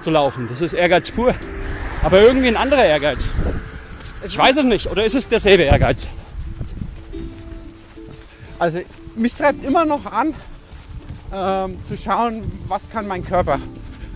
zu 0.00 0.10
laufen. 0.10 0.46
Das 0.50 0.60
ist 0.60 0.74
Ehrgeiz 0.74 1.10
pur. 1.10 1.34
Aber 2.02 2.20
irgendwie 2.20 2.48
ein 2.48 2.58
anderer 2.58 2.84
Ehrgeiz. 2.84 3.30
Ich 4.26 4.36
weiß 4.36 4.58
es 4.58 4.64
nicht. 4.66 4.90
Oder 4.90 5.06
ist 5.06 5.14
es 5.14 5.26
derselbe 5.26 5.62
Ehrgeiz? 5.62 6.06
Also 8.58 8.80
mich 9.14 9.34
treibt 9.34 9.64
immer 9.64 9.84
noch 9.84 10.04
an, 10.06 10.34
ähm, 11.32 11.78
zu 11.86 11.96
schauen, 11.96 12.50
was 12.66 12.90
kann 12.90 13.06
mein 13.06 13.24
Körper. 13.24 13.60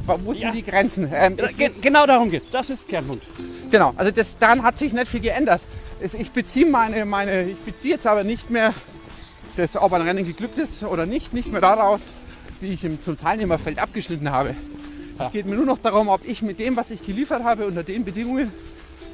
Wo 0.06 0.32
sind 0.32 0.42
Ja. 0.42 0.50
die 0.50 0.62
Grenzen? 0.64 1.08
Ähm, 1.14 1.36
Ge 1.36 1.70
genau 1.80 2.06
darum 2.06 2.30
geht 2.30 2.42
Das 2.52 2.68
ist 2.70 2.88
Kernpunkt. 2.88 3.24
Genau, 3.70 3.92
also 3.96 4.10
das, 4.10 4.36
daran 4.38 4.62
hat 4.62 4.76
sich 4.78 4.92
nicht 4.92 5.06
viel 5.08 5.20
geändert. 5.20 5.60
Ich 6.00 6.32
beziehe 6.32 6.66
meine, 6.66 7.04
meine, 7.04 7.44
ich 7.44 7.58
beziehe 7.58 7.94
jetzt 7.94 8.06
aber 8.06 8.24
nicht 8.24 8.50
mehr 8.50 8.74
das, 9.56 9.76
ob 9.76 9.92
ein 9.92 10.02
Rennen 10.02 10.26
geglückt 10.26 10.58
ist 10.58 10.82
oder 10.82 11.06
nicht, 11.06 11.32
nicht 11.32 11.52
mehr 11.52 11.60
daraus, 11.60 12.00
wie 12.60 12.72
ich 12.72 12.82
im, 12.84 13.00
zum 13.00 13.20
Teilnehmerfeld 13.20 13.78
abgeschnitten 13.78 14.30
habe. 14.32 14.56
Ja. 15.18 15.26
Es 15.26 15.32
geht 15.32 15.46
mir 15.46 15.54
nur 15.54 15.66
noch 15.66 15.78
darum, 15.78 16.08
ob 16.08 16.26
ich 16.26 16.42
mit 16.42 16.58
dem, 16.58 16.74
was 16.74 16.90
ich 16.90 17.04
geliefert 17.06 17.44
habe, 17.44 17.66
unter 17.66 17.84
den 17.84 18.04
Bedingungen 18.04 18.50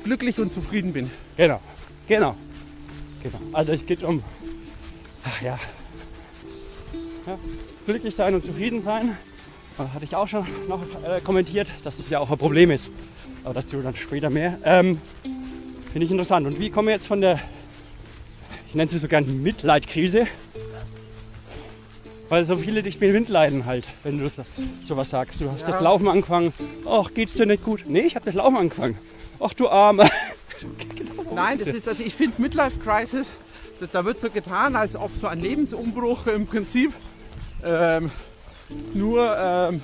glücklich 0.04 0.38
und 0.38 0.52
zufrieden 0.52 0.94
bin. 0.94 1.10
Genau. 1.36 1.60
Genau. 2.06 2.34
Genau. 3.22 3.38
Also 3.52 3.72
es 3.72 3.84
geht 3.84 4.02
um 4.02 4.22
ach 5.28 5.42
ja, 5.42 5.58
ja, 7.26 7.38
glücklich 7.86 8.14
sein 8.14 8.34
und 8.34 8.44
zufrieden 8.44 8.82
sein. 8.82 9.16
Äh, 9.78 9.94
Hatte 9.94 10.04
ich 10.04 10.16
auch 10.16 10.28
schon 10.28 10.46
noch 10.68 10.82
äh, 11.04 11.20
kommentiert, 11.20 11.68
dass 11.84 11.98
das 11.98 12.10
ja 12.10 12.18
auch 12.18 12.30
ein 12.30 12.38
Problem 12.38 12.70
ist. 12.70 12.90
Aber 13.44 13.54
dazu 13.54 13.80
dann 13.82 13.94
später 13.94 14.30
mehr. 14.30 14.58
Ähm, 14.64 15.00
Finde 15.92 16.04
ich 16.04 16.10
interessant. 16.10 16.46
Und 16.46 16.60
wie 16.60 16.70
kommen 16.70 16.88
wir 16.88 16.94
jetzt 16.94 17.06
von 17.06 17.20
der, 17.20 17.40
ich 18.68 18.74
nenne 18.74 18.90
sie 18.90 18.98
so 18.98 19.08
gern 19.08 19.42
Mitleidkrise, 19.42 20.26
weil 22.28 22.44
so 22.44 22.56
viele 22.56 22.82
dich 22.82 23.00
mitleiden 23.00 23.64
halt, 23.64 23.86
wenn 24.04 24.18
du 24.18 24.24
das, 24.24 24.44
sowas 24.86 25.08
sagst. 25.10 25.40
Du 25.40 25.50
hast 25.50 25.66
das 25.66 25.80
Laufen 25.80 26.08
angefangen. 26.08 26.52
Ach, 26.86 27.12
geht's 27.14 27.34
dir 27.34 27.46
nicht 27.46 27.64
gut? 27.64 27.84
Nee, 27.86 28.00
ich 28.00 28.16
habe 28.16 28.26
das 28.26 28.34
Laufen 28.34 28.56
angefangen. 28.56 28.98
Ach 29.40 29.54
du 29.54 29.68
Arme. 29.68 30.10
Nein, 31.34 31.58
das 31.58 31.68
ist, 31.68 31.88
also 31.88 32.02
ich 32.02 32.14
finde 32.14 32.42
Midlife 32.42 32.78
Crisis, 32.80 33.26
das, 33.80 33.90
da 33.92 34.04
wird 34.04 34.20
so 34.20 34.30
getan, 34.30 34.76
als 34.76 34.96
ob 34.96 35.10
so 35.16 35.26
ein 35.26 35.40
Lebensumbruch 35.40 36.26
im 36.26 36.46
Prinzip 36.46 36.92
ähm, 37.64 38.10
nur, 38.94 39.36
ähm, 39.38 39.82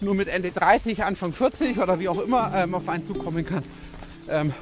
nur 0.00 0.14
mit 0.14 0.28
Ende 0.28 0.50
30, 0.50 1.04
Anfang 1.04 1.32
40 1.32 1.78
oder 1.78 1.98
wie 1.98 2.08
auch 2.08 2.20
immer 2.20 2.52
ähm, 2.54 2.74
auf 2.74 2.88
einen 2.88 3.02
zukommen 3.02 3.44
kann. 3.44 3.62
Ähm, 4.28 4.52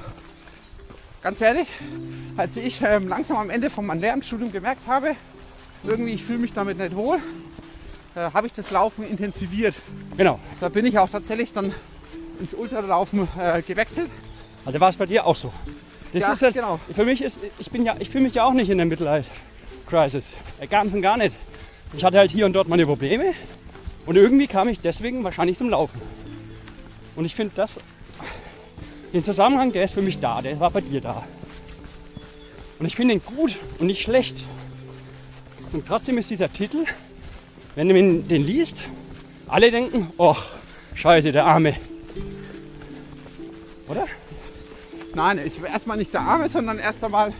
ganz 1.23 1.41
ehrlich, 1.41 1.69
als 2.37 2.57
ich 2.57 2.83
ähm, 2.83 3.09
langsam 3.09 3.37
am 3.37 3.51
Ende 3.51 3.71
von 3.71 3.87
meinem 3.87 4.01
Lehramtsstudium 4.01 4.53
gemerkt 4.53 4.87
habe, 4.87 5.15
irgendwie 5.85 6.13
ich 6.13 6.25
fühle 6.25 6.39
mich 6.39 6.53
damit 6.53 6.79
nicht 6.79 6.95
wohl, 6.95 7.19
äh, 8.15 8.31
habe 8.33 8.47
ich 8.47 8.53
das 8.53 8.71
Laufen 8.71 9.09
intensiviert. 9.09 9.75
Genau. 10.17 10.39
Da 10.61 10.69
bin 10.69 10.87
ich 10.87 10.99
auch 10.99 11.09
tatsächlich 11.09 11.53
dann 11.53 11.73
ins 12.41 12.55
Ultralaufen 12.55 13.29
äh, 13.39 13.63
gewechselt. 13.63 14.11
Also 14.65 14.81
war 14.81 14.91
es 14.91 14.97
bei 14.97 15.07
dir 15.07 15.27
auch 15.27 15.37
so. 15.37 15.53
Das 16.13 16.23
Ja, 16.23 16.33
ist 16.33 16.43
halt, 16.43 16.55
genau. 16.55 16.79
Für 16.95 17.05
mich 17.05 17.23
ist, 17.23 17.41
ich 17.59 17.71
bin 17.71 17.85
ja, 17.85 17.97
ich 17.99 18.11
fühle 18.11 18.25
mich 18.25 18.35
ja 18.35 18.45
auch 18.45 18.53
nicht 18.53 18.69
in 18.71 18.77
der 18.79 18.87
Midlife 18.87 19.29
Crisis. 19.89 20.33
Äh, 20.61 20.67
Ganz 20.67 20.93
und 20.93 21.03
gar 21.03 21.17
nicht. 21.17 21.35
Ich 21.97 22.05
hatte 22.05 22.19
halt 22.19 22.31
hier 22.31 22.47
und 22.47 22.53
dort 22.53 22.69
meine 22.69 22.87
Probleme 22.87 23.33
und 24.07 24.17
irgendwie 24.17 24.47
kam 24.47 24.69
ich 24.69 24.81
deswegen 24.81 25.25
wahrscheinlich 25.25 25.57
zum 25.59 25.71
Laufen. 25.71 26.01
Und 27.17 27.25
ich 27.25 27.35
finde 27.35 27.53
das, 27.57 27.79
den 29.13 29.23
Zusammenhang, 29.25 29.73
der 29.73 29.85
ist 29.85 29.95
für 29.95 30.03
mich 30.03 30.19
da, 30.19 30.41
der 30.43 30.59
war 30.61 30.71
bei 30.71 30.81
dir 30.81 31.01
da. 31.01 31.25
Und 32.79 32.87
ich 32.87 32.97
finde 32.97 33.15
ihn 33.15 33.23
gut 33.25 33.57
und 33.79 33.87
nicht 33.87 34.03
schlecht. 34.03 34.45
Und 35.73 35.87
trotzdem 35.87 36.19
ist 36.19 36.31
dieser 36.31 36.53
Titel, 36.53 36.85
wenn 37.75 37.89
du 37.89 37.97
ihn- 37.99 38.27
den 38.29 38.45
liest, 38.47 38.79
alle 39.49 39.71
denken, 39.71 40.11
ach, 40.19 40.47
scheiße, 40.95 41.33
der 41.33 41.47
Arme. 41.47 41.75
Oder? 43.89 44.07
Nein, 45.15 45.41
ich 45.45 45.61
will 45.61 45.69
erstmal 45.69 45.97
nicht 45.97 46.13
der 46.13 46.23
Arme, 46.23 46.49
sondern 46.49 46.79
erst 46.79 47.05
einmal 47.05 47.33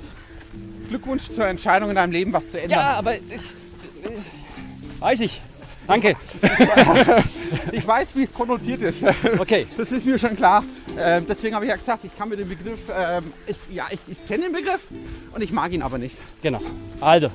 Glückwunsch 0.89 1.31
zur 1.31 1.47
Entscheidung 1.47 1.91
in 1.91 1.97
deinem 1.97 2.13
Leben, 2.13 2.33
was 2.33 2.51
zu 2.51 2.61
ändern. 2.61 2.79
Ja, 2.79 2.95
aber 2.95 3.17
ich, 3.17 3.23
äh, 3.23 5.01
weiß 5.01 5.21
ich. 5.21 5.41
Danke. 5.87 6.17
Ich 7.71 7.87
weiß, 7.87 8.17
wie 8.17 8.23
es 8.23 8.33
konnotiert 8.33 8.81
ist. 8.81 9.05
Okay. 9.39 9.67
Das 9.77 9.93
ist 9.93 10.07
mir 10.07 10.19
schon 10.19 10.37
klar. 10.37 10.65
Ähm, 10.99 11.27
deswegen 11.29 11.55
habe 11.55 11.67
ich 11.67 11.69
ja 11.69 11.77
gesagt, 11.77 12.03
ich 12.05 12.17
kann 12.17 12.31
mit 12.31 12.39
dem 12.39 12.49
Begriff, 12.49 12.81
ähm, 12.95 13.31
ich, 13.47 13.57
ja, 13.71 13.85
ich, 13.91 13.99
ich 14.09 14.27
kenne 14.27 14.45
den 14.45 14.53
Begriff 14.53 14.87
und 15.35 15.43
ich 15.43 15.53
mag 15.53 15.71
ihn 15.73 15.83
aber 15.83 15.99
nicht. 15.99 16.17
Genau. 16.43 16.61
Also, 17.01 17.31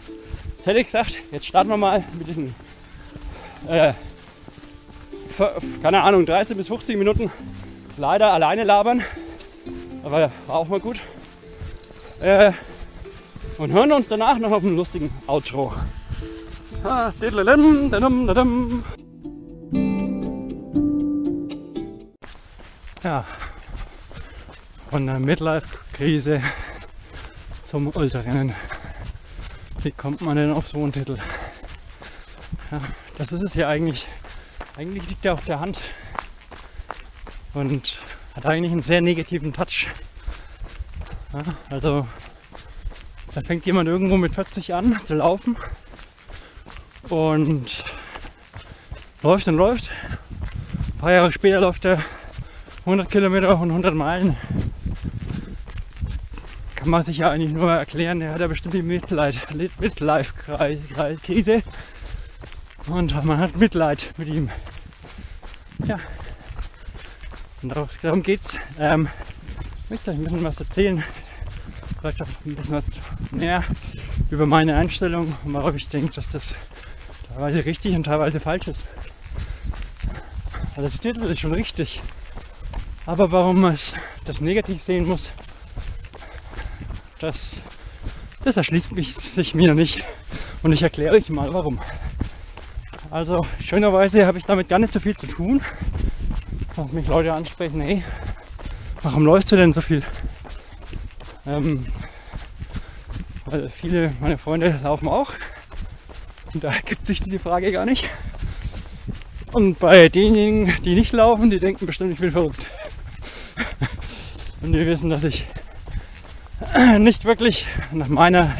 ich 0.65 0.85
gesagt, 0.85 1.17
jetzt 1.31 1.45
starten 1.45 1.69
wir 1.69 1.77
mal 1.77 2.03
mit 2.17 2.27
diesen, 2.27 2.55
äh, 3.67 3.93
keine 5.83 6.01
Ahnung, 6.01 6.25
30 6.25 6.57
bis 6.57 6.67
50 6.67 6.97
Minuten 6.97 7.31
leider 7.97 8.33
alleine 8.33 8.63
labern. 8.63 9.03
Aber 10.07 10.31
war 10.47 10.55
auch 10.55 10.67
mal 10.69 10.79
gut. 10.79 11.01
Äh, 12.21 12.53
und 13.57 13.73
hören 13.73 13.91
uns 13.91 14.07
danach 14.07 14.39
noch 14.39 14.51
auf 14.53 14.63
einen 14.63 14.77
lustigen 14.77 15.13
Outro. 15.27 15.73
Ja, 23.03 23.25
von 24.89 25.05
der 25.07 25.19
Midlife-Krise 25.19 26.41
zum 27.65 27.87
Ultrarennen. 27.93 28.55
Wie 29.81 29.91
kommt 29.91 30.21
man 30.21 30.37
denn 30.37 30.53
auf 30.53 30.69
so 30.69 30.77
einen 30.77 30.93
Titel? 30.93 31.17
Ja, 32.71 32.79
das 33.17 33.33
ist 33.33 33.43
es 33.43 33.55
ja 33.55 33.67
eigentlich. 33.67 34.07
Eigentlich 34.77 35.09
liegt 35.09 35.25
er 35.25 35.33
auf 35.33 35.43
der 35.43 35.59
Hand 35.59 35.81
und 37.53 37.99
hat 38.37 38.45
eigentlich 38.45 38.71
einen 38.71 38.83
sehr 38.83 39.01
negativen 39.01 39.51
Touch. 39.51 39.87
Ja, 41.33 41.41
also 41.71 42.07
da 43.33 43.41
fängt 43.41 43.65
jemand 43.65 43.89
irgendwo 43.89 44.15
mit 44.15 44.35
40 44.35 44.75
an 44.75 44.95
zu 45.05 45.15
laufen 45.15 45.57
und 47.09 47.83
läuft 49.23 49.47
und 49.47 49.57
läuft. 49.57 49.89
Ein 49.89 50.99
paar 50.99 51.11
Jahre 51.11 51.33
später 51.33 51.61
läuft 51.61 51.85
er 51.85 51.99
100 52.81 53.09
Kilometer 53.09 53.59
und 53.59 53.69
100 53.69 53.95
Meilen. 53.95 54.37
Kann 56.75 56.89
man 56.89 57.03
sich 57.03 57.17
ja 57.17 57.31
eigentlich 57.31 57.53
nur 57.53 57.71
erklären, 57.71 58.19
der 58.19 58.33
hat 58.33 58.39
ja 58.39 58.45
bestimmt 58.47 58.75
die 58.75 58.83
Midlife-Krise 58.83 61.63
und 62.85 63.25
man 63.25 63.39
hat 63.39 63.57
Mitleid 63.57 64.13
mit 64.17 64.27
ihm. 64.27 64.51
Ja, 65.85 65.97
und 67.67 68.03
darum 68.03 68.23
geht's. 68.23 68.57
Ähm, 68.79 69.09
ich 69.83 69.89
möchte 69.89 70.11
euch 70.11 70.17
ein 70.17 70.23
bisschen 70.23 70.43
was 70.43 70.59
erzählen. 70.59 71.03
Vielleicht 71.99 72.21
auch 72.21 72.27
ein 72.45 72.55
bisschen 72.55 72.75
was 72.75 72.85
mehr 73.31 73.63
über 74.29 74.45
meine 74.45 74.77
Einstellung 74.77 75.35
und 75.43 75.53
warum 75.53 75.75
ich 75.75 75.89
denke, 75.89 76.13
dass 76.13 76.29
das 76.29 76.55
teilweise 77.27 77.65
richtig 77.65 77.93
und 77.95 78.05
teilweise 78.05 78.39
falsch 78.39 78.67
ist. 78.67 78.85
Also 80.77 80.83
das 80.83 80.99
Titel 80.99 81.25
ist 81.25 81.39
schon 81.39 81.53
richtig. 81.53 82.01
Aber 83.05 83.31
warum 83.33 83.59
man 83.59 83.77
das 84.23 84.39
negativ 84.39 84.81
sehen 84.81 85.05
muss, 85.05 85.31
das, 87.19 87.59
das 88.45 88.55
erschließt 88.55 88.93
mich, 88.93 89.13
sich 89.13 89.55
mir 89.55 89.73
nicht. 89.73 90.05
Und 90.63 90.71
ich 90.71 90.83
erkläre 90.83 91.15
euch 91.15 91.29
mal 91.29 91.53
warum. 91.53 91.81
Also 93.09 93.45
schönerweise 93.61 94.25
habe 94.25 94.37
ich 94.37 94.45
damit 94.45 94.69
gar 94.69 94.79
nicht 94.79 94.93
so 94.93 94.99
viel 94.99 95.17
zu 95.17 95.27
tun. 95.27 95.61
Und 96.77 96.93
mich 96.93 97.07
Leute 97.07 97.33
ansprechen, 97.33 97.81
hey, 97.81 98.03
warum 99.01 99.25
läufst 99.25 99.51
du 99.51 99.55
denn 99.55 99.73
so 99.73 99.81
viel? 99.81 100.03
Ähm, 101.47 101.87
weil 103.45 103.69
viele 103.69 104.13
meiner 104.19 104.37
Freunde 104.37 104.79
laufen 104.83 105.07
auch. 105.07 105.33
Und 106.53 106.63
da 106.63 106.71
gibt 106.85 107.07
sich 107.07 107.23
die 107.23 107.39
Frage 107.39 107.71
gar 107.71 107.85
nicht. 107.85 108.07
Und 109.53 109.79
bei 109.79 110.07
denjenigen, 110.07 110.71
die 110.83 110.93
nicht 110.93 111.13
laufen, 111.13 111.49
die 111.49 111.57
denken 111.57 111.87
bestimmt, 111.87 112.13
ich 112.13 112.19
bin 112.19 112.31
verrückt. 112.31 112.67
Und 114.61 114.73
die 114.73 114.85
wissen, 114.85 115.09
dass 115.09 115.23
ich 115.23 115.47
nicht 116.99 117.25
wirklich 117.25 117.65
nach 117.91 118.07
meiner 118.07 118.55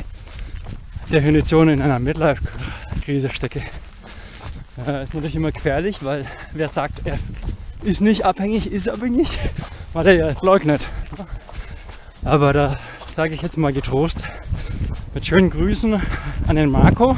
Definition 1.11 1.69
in 1.69 1.83
einer 1.83 1.99
Midlife-Krise 1.99 3.29
stecke. 3.29 3.61
Äh, 4.85 5.03
ist 5.03 5.13
natürlich 5.13 5.35
immer 5.35 5.51
gefährlich, 5.51 6.03
weil 6.03 6.25
wer 6.53 6.69
sagt, 6.69 7.05
er 7.05 7.17
ist 7.87 8.01
nicht 8.01 8.25
abhängig, 8.25 8.69
ist 8.69 8.89
abhängig, 8.89 9.29
weil 9.93 10.07
er 10.07 10.13
ja 10.13 10.35
leugnet. 10.41 10.89
Aber 12.25 12.51
da 12.51 12.77
sage 13.15 13.33
ich 13.33 13.41
jetzt 13.41 13.57
mal 13.57 13.71
getrost 13.71 14.23
mit 15.13 15.25
schönen 15.25 15.49
Grüßen 15.49 15.99
an 16.47 16.55
den 16.57 16.69
Marco, 16.69 17.17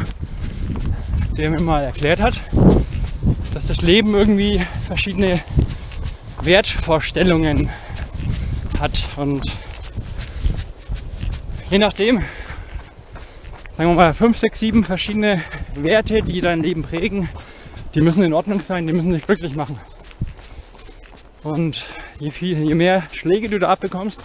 der 1.35 1.49
mir 1.49 1.59
mal 1.59 1.83
erklärt 1.83 2.21
hat, 2.21 2.39
dass 3.53 3.65
das 3.67 3.81
Leben 3.81 4.13
irgendwie 4.13 4.61
verschiedene 4.85 5.41
Wertvorstellungen 6.41 7.69
hat 8.79 9.03
und 9.17 9.43
je 11.71 11.79
nachdem, 11.79 12.19
sagen 13.75 13.89
wir 13.89 13.95
mal, 13.95 14.13
fünf, 14.13 14.37
sechs, 14.37 14.59
sieben 14.59 14.83
verschiedene 14.83 15.41
Werte, 15.73 16.21
die 16.21 16.41
dein 16.41 16.61
Leben 16.61 16.83
prägen, 16.83 17.27
die 17.95 18.01
müssen 18.01 18.23
in 18.23 18.33
Ordnung 18.33 18.61
sein, 18.61 18.85
die 18.85 18.93
müssen 18.93 19.11
dich 19.11 19.25
glücklich 19.25 19.55
machen. 19.55 19.79
Und 21.43 21.85
je, 22.19 22.31
viel, 22.31 22.57
je 22.63 22.75
mehr 22.75 23.03
Schläge 23.13 23.49
du 23.49 23.59
da 23.59 23.69
abbekommst, 23.69 24.21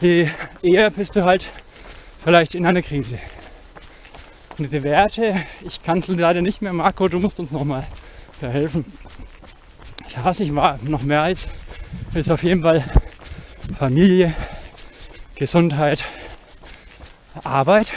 je 0.00 0.28
eher 0.62 0.90
bist 0.90 1.16
du 1.16 1.24
halt 1.24 1.46
vielleicht 2.24 2.54
in 2.54 2.64
einer 2.64 2.82
Krise. 2.82 3.18
Und 4.58 4.70
diese 4.70 4.82
Werte, 4.82 5.42
ich 5.64 5.82
kann 5.82 5.98
es 5.98 6.08
leider 6.08 6.42
nicht 6.42 6.62
mehr, 6.62 6.72
Marco, 6.72 7.08
du 7.08 7.18
musst 7.18 7.40
uns 7.40 7.50
nochmal 7.50 7.86
helfen. 8.40 8.84
Ich 10.08 10.16
hasse 10.18 10.44
ich 10.44 10.54
war 10.54 10.78
noch 10.82 11.02
mehr 11.02 11.22
als 11.22 11.48
ist 12.14 12.30
auf 12.30 12.42
jeden 12.42 12.62
Fall 12.62 12.84
Familie, 13.78 14.34
Gesundheit, 15.34 16.04
Arbeit, 17.44 17.92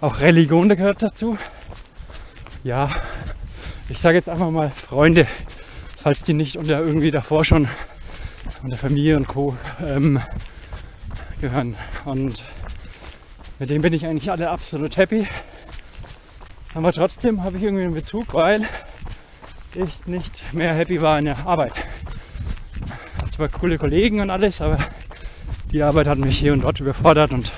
auch 0.00 0.20
Religion 0.20 0.68
gehört 0.68 1.02
dazu. 1.02 1.38
Ja, 2.64 2.90
ich 3.88 3.98
sage 3.98 4.18
jetzt 4.18 4.28
einfach 4.28 4.50
mal 4.50 4.70
Freunde, 4.70 5.26
falls 6.00 6.22
die 6.22 6.34
nicht 6.34 6.56
unter 6.56 6.80
irgendwie 6.80 7.10
davor 7.10 7.44
schon 7.44 7.68
unter 8.62 8.76
Familie 8.76 9.16
und 9.16 9.26
Co. 9.26 9.56
Ähm, 9.84 10.20
gehören. 11.40 11.76
Und 12.04 12.42
mit 13.58 13.70
dem 13.70 13.82
bin 13.82 13.92
ich 13.92 14.06
eigentlich 14.06 14.30
alle 14.30 14.50
absolut 14.50 14.96
happy. 14.96 15.26
Aber 16.74 16.92
trotzdem 16.92 17.42
habe 17.42 17.56
ich 17.56 17.64
irgendwie 17.64 17.84
einen 17.84 17.94
Bezug, 17.94 18.34
weil 18.34 18.66
ich 19.74 20.06
nicht 20.06 20.52
mehr 20.52 20.74
happy 20.74 21.02
war 21.02 21.18
in 21.18 21.26
der 21.26 21.46
Arbeit. 21.46 21.72
Habe 23.18 23.30
zwar 23.30 23.48
coole 23.48 23.78
Kollegen 23.78 24.20
und 24.20 24.30
alles, 24.30 24.60
aber 24.60 24.78
die 25.72 25.82
Arbeit 25.82 26.06
hat 26.06 26.18
mich 26.18 26.38
hier 26.38 26.52
und 26.52 26.62
dort 26.62 26.80
überfordert 26.80 27.32
und 27.32 27.52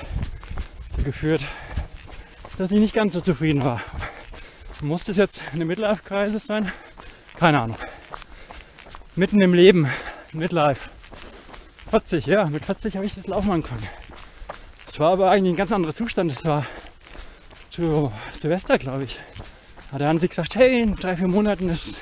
so 0.95 1.03
geführt, 1.03 1.47
dass 2.57 2.71
ich 2.71 2.79
nicht 2.79 2.93
ganz 2.93 3.13
so 3.13 3.21
zufrieden 3.21 3.63
war. 3.63 3.81
Muss 4.81 5.03
das 5.03 5.17
jetzt 5.17 5.43
eine 5.53 5.65
Midlife-Kreise 5.65 6.39
sein? 6.39 6.71
Keine 7.37 7.61
Ahnung 7.61 7.77
mitten 9.15 9.41
im 9.41 9.53
Leben, 9.53 9.87
Midlife. 10.31 10.89
40, 11.89 12.25
ja, 12.25 12.45
mit 12.45 12.63
40 12.63 12.95
habe 12.95 13.05
ich 13.05 13.15
das 13.15 13.27
Laufen 13.27 13.51
angefangen. 13.51 13.87
Es 14.87 14.99
war 14.99 15.11
aber 15.11 15.29
eigentlich 15.29 15.53
ein 15.53 15.57
ganz 15.57 15.71
anderer 15.71 15.93
Zustand. 15.93 16.33
Es 16.37 16.45
war 16.45 16.65
zu 17.69 18.11
Silvester, 18.31 18.77
glaube 18.77 19.03
ich. 19.03 19.19
Hat 19.91 19.99
der 19.99 20.07
Hansi 20.07 20.29
gesagt, 20.29 20.55
hey, 20.55 20.81
in 20.81 20.95
drei, 20.95 21.17
vier 21.17 21.27
Monaten 21.27 21.69
ist 21.69 21.95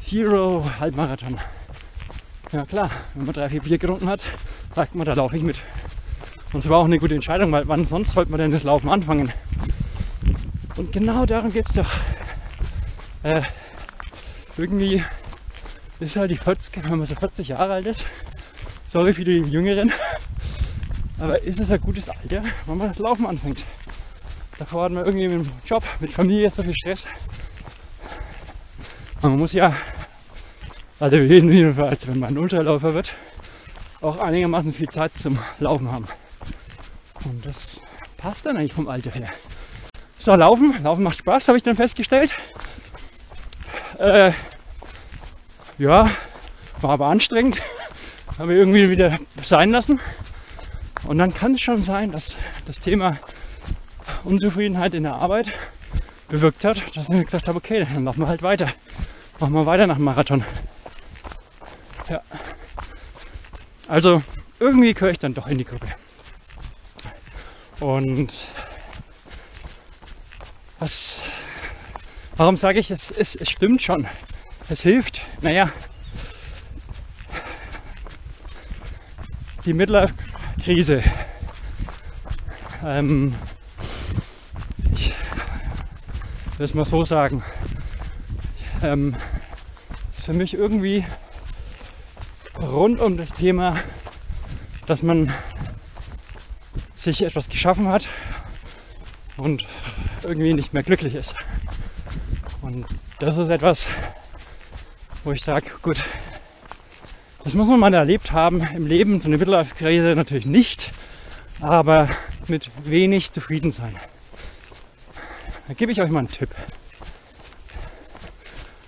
Hero 0.00 0.70
Halbmarathon. 0.78 1.38
Ja 2.52 2.66
klar, 2.66 2.90
wenn 3.14 3.24
man 3.24 3.34
drei, 3.34 3.48
vier 3.48 3.62
Bier 3.62 3.78
getrunken 3.78 4.08
hat, 4.10 4.20
sagt 4.74 4.94
man, 4.94 5.06
da 5.06 5.14
laufe 5.14 5.36
ich 5.36 5.42
mit. 5.42 5.56
Und 6.52 6.62
es 6.64 6.68
war 6.68 6.78
auch 6.78 6.84
eine 6.84 6.98
gute 6.98 7.14
Entscheidung, 7.14 7.50
weil 7.52 7.66
wann 7.66 7.86
sonst 7.86 8.12
sollte 8.12 8.30
man 8.30 8.38
denn 8.38 8.52
das 8.52 8.64
Laufen 8.64 8.90
anfangen? 8.90 9.32
Und 10.76 10.92
genau 10.92 11.24
darum 11.24 11.50
geht 11.50 11.68
es 11.70 11.76
doch. 11.76 11.90
Äh, 13.22 13.40
irgendwie 14.58 15.02
ist 16.02 16.16
halt 16.16 16.30
die 16.30 16.36
40, 16.36 16.84
wenn 16.84 16.98
man 16.98 17.06
so 17.06 17.14
40 17.14 17.48
Jahre 17.48 17.74
alt 17.74 17.86
ist. 17.86 18.06
Sorry 18.86 19.14
für 19.14 19.24
die 19.24 19.38
Jüngeren. 19.38 19.92
Aber 21.18 21.42
ist 21.42 21.60
es 21.60 21.70
ein 21.70 21.80
gutes 21.80 22.08
Alter, 22.08 22.42
wenn 22.66 22.76
man 22.78 22.88
das 22.88 22.98
Laufen 22.98 23.26
anfängt? 23.26 23.64
Davor 24.58 24.84
hat 24.84 24.92
man 24.92 25.04
irgendwie 25.04 25.28
mit 25.28 25.46
dem 25.46 25.52
Job, 25.64 25.84
mit 26.00 26.12
Familie 26.12 26.50
so 26.50 26.62
viel 26.62 26.74
Stress. 26.74 27.06
Und 29.22 29.30
man 29.30 29.38
muss 29.38 29.52
ja, 29.52 29.72
also 30.98 31.16
jedenfalls, 31.16 32.06
wenn 32.08 32.18
man 32.18 32.30
ein 32.30 32.38
Ultraläufer 32.38 32.92
wird, 32.94 33.14
auch 34.00 34.18
einigermaßen 34.18 34.72
viel 34.72 34.88
Zeit 34.88 35.12
zum 35.16 35.38
Laufen 35.60 35.90
haben. 35.90 36.06
Und 37.24 37.46
das 37.46 37.80
passt 38.16 38.46
dann 38.46 38.56
eigentlich 38.56 38.72
vom 38.72 38.88
Alter 38.88 39.12
her. 39.12 39.30
So, 40.18 40.34
Laufen. 40.34 40.82
Laufen 40.82 41.04
macht 41.04 41.18
Spaß, 41.18 41.48
habe 41.48 41.58
ich 41.58 41.64
dann 41.64 41.76
festgestellt. 41.76 42.34
Äh, 43.98 44.32
ja, 45.78 46.10
war 46.80 46.90
aber 46.90 47.06
anstrengend. 47.06 47.62
Habe 48.38 48.54
irgendwie 48.54 48.90
wieder 48.90 49.18
sein 49.42 49.70
lassen. 49.70 50.00
Und 51.04 51.18
dann 51.18 51.34
kann 51.34 51.54
es 51.54 51.60
schon 51.60 51.82
sein, 51.82 52.12
dass 52.12 52.36
das 52.66 52.80
Thema 52.80 53.18
Unzufriedenheit 54.24 54.94
in 54.94 55.02
der 55.02 55.14
Arbeit 55.14 55.52
bewirkt 56.28 56.64
hat, 56.64 56.96
dass 56.96 57.08
ich 57.08 57.24
gesagt 57.24 57.48
habe, 57.48 57.58
okay, 57.58 57.86
dann 57.92 58.04
machen 58.04 58.20
wir 58.20 58.28
halt 58.28 58.42
weiter. 58.42 58.68
Machen 59.38 59.52
wir 59.54 59.66
weiter 59.66 59.86
nach 59.86 59.96
dem 59.96 60.04
Marathon. 60.04 60.44
Ja. 62.08 62.22
Also 63.88 64.22
irgendwie 64.58 64.94
gehöre 64.94 65.10
ich 65.10 65.18
dann 65.18 65.34
doch 65.34 65.46
in 65.46 65.58
die 65.58 65.64
Gruppe. 65.64 65.88
Und 67.80 68.32
was, 70.78 71.22
warum 72.36 72.56
sage 72.56 72.78
ich, 72.78 72.90
es, 72.90 73.10
es, 73.10 73.34
es 73.34 73.50
stimmt 73.50 73.82
schon. 73.82 74.06
Es 74.68 74.82
hilft. 74.82 75.11
Naja, 75.42 75.72
die 79.64 79.72
Midlife-Krise. 79.72 81.02
Ähm, 82.84 83.34
ich 84.94 85.12
will 86.58 86.64
es 86.64 86.74
mal 86.74 86.84
so 86.84 87.02
sagen. 87.02 87.42
Ähm, 88.82 89.16
ist 90.12 90.24
für 90.24 90.32
mich 90.32 90.54
irgendwie 90.54 91.04
rund 92.60 93.00
um 93.00 93.16
das 93.16 93.30
Thema, 93.30 93.74
dass 94.86 95.02
man 95.02 95.32
sich 96.94 97.22
etwas 97.22 97.48
geschaffen 97.48 97.88
hat 97.88 98.06
und 99.36 99.64
irgendwie 100.22 100.54
nicht 100.54 100.72
mehr 100.72 100.84
glücklich 100.84 101.16
ist. 101.16 101.34
Und 102.60 102.86
das 103.18 103.36
ist 103.36 103.48
etwas, 103.48 103.88
wo 105.24 105.32
ich 105.32 105.42
sage, 105.42 105.66
gut, 105.82 106.04
das 107.44 107.54
muss 107.54 107.68
man 107.68 107.80
mal 107.80 107.94
erlebt 107.94 108.32
haben 108.32 108.62
im 108.74 108.86
Leben, 108.86 109.20
so 109.20 109.26
eine 109.26 109.38
Midlife-Krise 109.38 110.14
natürlich 110.14 110.46
nicht, 110.46 110.92
aber 111.60 112.08
mit 112.48 112.70
wenig 112.84 113.32
zufrieden 113.32 113.72
sein. 113.72 113.96
Da 115.68 115.74
gebe 115.74 115.92
ich 115.92 116.00
euch 116.00 116.10
mal 116.10 116.20
einen 116.20 116.30
Tipp. 116.30 116.50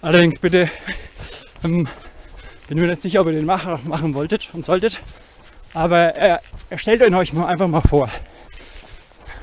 Allerdings 0.02 0.38
bitte, 0.38 0.70
ähm, 1.62 1.88
bin 2.68 2.78
mir 2.78 2.88
nicht 2.88 3.02
sicher, 3.02 3.20
ob 3.20 3.28
ihr 3.28 3.32
den 3.32 3.46
machen, 3.46 3.78
machen 3.84 4.14
wolltet 4.14 4.50
und 4.52 4.64
solltet, 4.64 5.00
aber 5.72 6.16
äh, 6.16 6.38
stellt 6.76 7.02
euch 7.02 7.32
mal 7.32 7.46
einfach 7.46 7.68
mal 7.68 7.80
vor. 7.80 8.08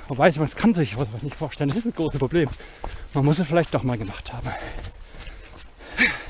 Wobei, 0.08 0.32
man 0.36 0.50
kann 0.52 0.74
sich 0.74 0.98
was 0.98 1.08
nicht 1.22 1.36
vorstellen, 1.36 1.70
das 1.70 1.80
ist 1.80 1.86
ein 1.86 1.96
großes 1.96 2.20
Problem. 2.20 2.50
Man 3.14 3.26
muss 3.26 3.40
es 3.40 3.48
vielleicht 3.48 3.74
doch 3.74 3.84
mal 3.84 3.98
gemacht 3.98 4.34
haben. 4.34 4.50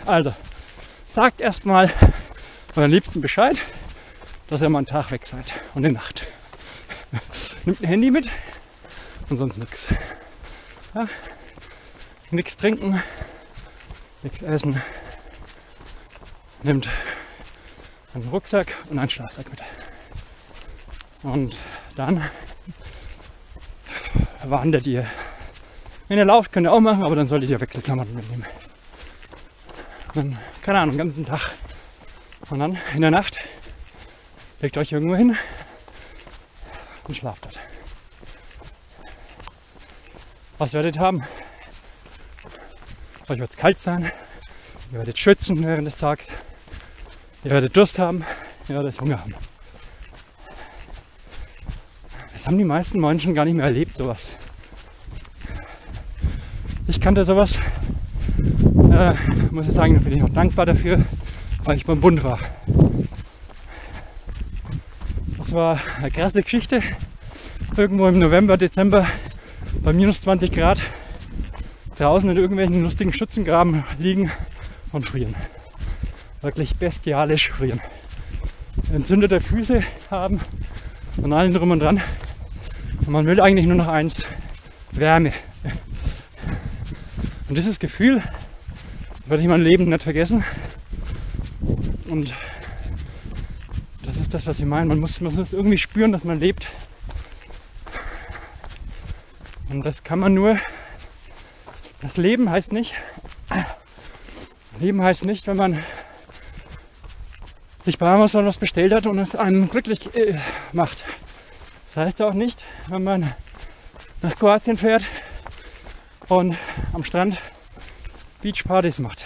Also, 0.06 0.34
sagt 1.14 1.42
erstmal 1.42 1.92
euren 2.76 2.90
Liebsten 2.90 3.20
Bescheid, 3.20 3.62
dass 4.48 4.62
ihr 4.62 4.70
mal 4.70 4.80
einen 4.80 4.88
Tag 4.88 5.12
weg 5.12 5.26
seid 5.26 5.54
und 5.76 5.86
eine 5.86 5.94
Nacht. 5.94 6.28
Nimmt 7.66 7.82
ein 7.82 7.88
Handy 7.88 8.12
mit 8.12 8.30
und 9.30 9.38
sonst 9.38 9.58
nichts. 9.58 9.90
Ja? 10.96 11.08
Nichts 12.32 12.56
trinken, 12.56 13.04
nichts 14.24 14.42
essen. 14.42 14.82
Nimmt 16.64 16.90
einen 18.14 18.30
Rucksack 18.30 18.76
und 18.90 18.98
einen 18.98 19.10
Schlafsack 19.10 19.50
mit. 19.50 19.62
Und 21.24 21.58
dann 21.98 22.24
wandert 24.46 24.88
ihr. 24.88 25.06
Wenn 26.08 26.18
ihr 26.18 26.26
lauft, 26.26 26.54
könnt 26.54 26.68
ihr 26.68 26.72
auch 26.74 26.80
machen, 26.80 27.04
aber 27.04 27.16
dann 27.16 27.28
solltet 27.28 27.50
ihr 27.50 27.60
Wechselklamotten 27.60 28.16
mitnehmen. 28.16 28.46
dann, 30.14 30.38
keine 30.62 30.80
Ahnung, 30.80 30.98
den 30.98 31.08
ganzen 31.08 31.26
Tag. 31.26 31.52
Und 32.50 32.60
dann 32.60 32.78
in 32.94 33.02
der 33.02 33.12
Nacht 33.12 33.40
legt 34.62 34.78
euch 34.78 34.92
irgendwo 34.92 35.16
hin 35.16 35.38
und 37.08 37.16
schlaft 37.16 37.44
dort. 37.46 37.60
Was 40.58 40.74
werdet 40.74 40.96
ihr 40.96 41.02
haben? 41.02 41.24
Euch 43.28 43.40
wird 43.40 43.50
es 43.50 43.58
kalt 43.58 43.80
sein, 43.80 44.12
ihr 44.92 44.98
werdet 44.98 45.18
schwitzen 45.18 45.66
während 45.66 45.88
des 45.88 45.98
Tages, 45.98 46.28
ihr 47.44 47.52
werdet 47.52 47.76
Durst 47.76 47.98
haben, 47.98 48.26
ihr 48.68 48.76
werdet 48.76 49.00
Hunger 49.00 49.20
haben. 49.20 49.34
Das 52.34 52.46
haben 52.46 52.58
die 52.58 52.64
meisten 52.64 53.00
Menschen 53.00 53.34
gar 53.34 53.46
nicht 53.46 53.56
mehr 53.56 53.66
erlebt, 53.66 53.98
sowas. 53.98 54.36
Ich 56.88 57.00
kannte 57.00 57.24
sowas. 57.24 57.58
Äh, 58.92 59.14
muss 59.52 59.68
ich 59.68 59.74
sagen, 59.74 59.94
da 59.96 60.02
bin 60.02 60.18
ich 60.18 60.24
auch 60.24 60.30
dankbar 60.30 60.66
dafür, 60.66 61.00
weil 61.64 61.78
ich 61.78 61.86
beim 61.86 62.02
Bund 62.02 62.24
war. 62.26 62.40
Das 65.38 65.52
war 65.54 65.80
eine 65.98 66.12
krasse 66.12 66.42
Geschichte. 66.44 66.82
Irgendwo 67.78 68.08
im 68.08 68.20
November, 68.20 68.58
Dezember 68.58 69.08
bei 69.82 69.94
minus 69.94 70.22
20 70.22 70.52
Grad 70.52 70.84
draußen 71.98 72.30
in 72.30 72.36
irgendwelchen 72.36 72.82
lustigen 72.82 73.14
Schützengraben 73.14 73.86
liegen 73.98 74.30
und 74.92 75.06
frieren. 75.06 75.36
Wirklich 76.42 76.76
bestialisch 76.76 77.50
frieren. 77.50 77.80
Entzündete 78.92 79.40
Füße 79.40 79.84
haben 80.10 80.42
und 81.18 81.32
allen 81.32 81.54
drum 81.54 81.72
und 81.72 81.80
dran. 81.80 82.02
Und 83.00 83.10
man 83.10 83.26
will 83.26 83.40
eigentlich 83.40 83.68
nur 83.68 83.78
noch 83.78 83.88
eins, 83.88 84.26
Wärme. 84.92 85.32
Und 87.48 87.58
dieses 87.58 87.80
Gefühl 87.80 88.22
werde 89.26 89.42
ich 89.42 89.50
mein 89.50 89.62
Leben 89.62 89.90
nicht 89.90 90.04
vergessen. 90.04 90.44
Und 92.10 92.34
das 94.04 94.18
ist 94.18 94.34
das, 94.34 94.46
was 94.46 94.60
ich 94.60 94.66
meine. 94.66 94.88
Man 94.88 95.00
muss, 95.00 95.22
man 95.22 95.34
muss 95.34 95.54
irgendwie 95.54 95.78
spüren, 95.78 96.12
dass 96.12 96.24
man 96.24 96.40
lebt. 96.40 96.68
Und 99.70 99.86
das 99.86 100.04
kann 100.04 100.20
man 100.20 100.34
nur. 100.34 100.58
Das 102.02 102.18
Leben 102.18 102.50
heißt 102.50 102.72
nicht. 102.72 102.94
Leben 104.80 105.02
heißt 105.02 105.24
nicht, 105.24 105.48
wenn 105.48 105.58
man 105.58 105.84
sich 107.86 107.98
bei 107.98 108.12
Amazon 108.12 108.46
was 108.46 108.58
bestellt 108.58 108.94
hat 108.94 109.06
und 109.06 109.18
es 109.20 109.36
einen 109.36 109.70
glücklich 109.70 110.14
äh, 110.16 110.38
macht. 110.72 111.06
Das 111.94 112.06
heißt 112.06 112.22
auch 112.22 112.34
nicht, 112.34 112.64
wenn 112.88 113.04
man 113.04 113.34
nach 114.22 114.36
Kroatien 114.36 114.78
fährt 114.78 115.04
und 116.28 116.58
am 116.94 117.04
Strand 117.04 117.40
Beachpartys 118.42 119.00
macht. 119.00 119.26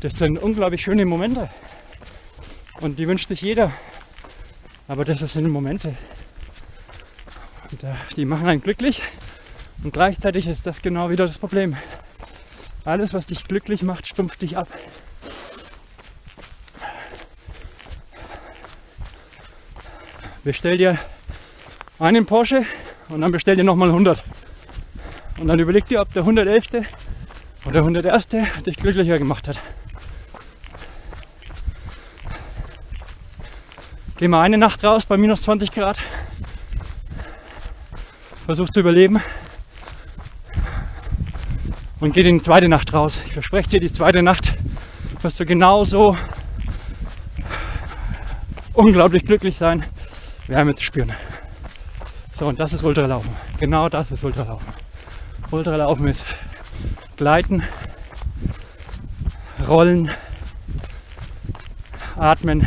Das 0.00 0.14
sind 0.14 0.38
unglaublich 0.38 0.82
schöne 0.82 1.04
Momente. 1.06 1.50
Und 2.80 2.98
die 2.98 3.06
wünscht 3.06 3.28
sich 3.28 3.42
jeder. 3.42 3.72
Aber 4.88 5.04
das 5.04 5.20
sind 5.20 5.48
Momente. 5.48 5.94
Und 7.70 7.84
äh, 7.84 7.92
die 8.16 8.24
machen 8.24 8.46
einen 8.48 8.62
glücklich. 8.62 9.02
Und 9.84 9.92
gleichzeitig 9.92 10.46
ist 10.46 10.66
das 10.66 10.82
genau 10.82 11.10
wieder 11.10 11.26
das 11.26 11.38
Problem. 11.38 11.76
Alles, 12.84 13.14
was 13.14 13.26
dich 13.26 13.46
glücklich 13.46 13.82
macht, 13.82 14.06
stumpft 14.06 14.42
dich 14.42 14.56
ab. 14.56 14.68
bestell 20.44 20.78
dir 20.78 20.98
einen 21.98 22.26
Porsche 22.26 22.64
und 23.08 23.20
dann 23.20 23.30
bestell 23.30 23.56
dir 23.56 23.64
nochmal 23.64 23.88
100. 23.88 24.22
Und 25.38 25.48
dann 25.48 25.58
überleg 25.58 25.86
dir, 25.86 26.00
ob 26.00 26.12
der 26.12 26.22
111. 26.22 26.86
oder 27.64 27.72
der 27.72 27.82
101. 27.82 28.28
dich 28.64 28.76
glücklicher 28.76 29.18
gemacht 29.18 29.48
hat. 29.48 29.58
Geh 34.16 34.28
mal 34.28 34.42
eine 34.42 34.58
Nacht 34.58 34.84
raus 34.84 35.06
bei 35.06 35.16
minus 35.16 35.42
20 35.42 35.72
Grad. 35.72 35.98
Versuch 38.44 38.68
zu 38.68 38.80
überleben. 38.80 39.20
Und 42.00 42.12
geh 42.12 42.22
in 42.22 42.38
die 42.38 42.42
zweite 42.42 42.68
Nacht 42.68 42.92
raus. 42.92 43.22
Ich 43.26 43.32
verspreche 43.32 43.70
dir, 43.70 43.80
die 43.80 43.92
zweite 43.92 44.22
Nacht 44.22 44.54
wirst 45.22 45.38
du 45.38 45.44
genauso 45.44 46.16
unglaublich 48.72 49.24
glücklich 49.24 49.58
sein 49.58 49.84
Wärme 50.46 50.74
zu 50.74 50.82
spüren. 50.82 51.12
So, 52.32 52.46
und 52.46 52.58
das 52.58 52.72
ist 52.72 52.82
Ultralaufen. 52.82 53.30
Genau 53.58 53.88
das 53.88 54.10
ist 54.10 54.24
Ultralaufen. 54.24 54.68
Ultralaufen 55.50 56.08
ist 56.08 56.26
Gleiten, 57.20 57.62
Rollen, 59.68 60.10
Atmen, 62.16 62.66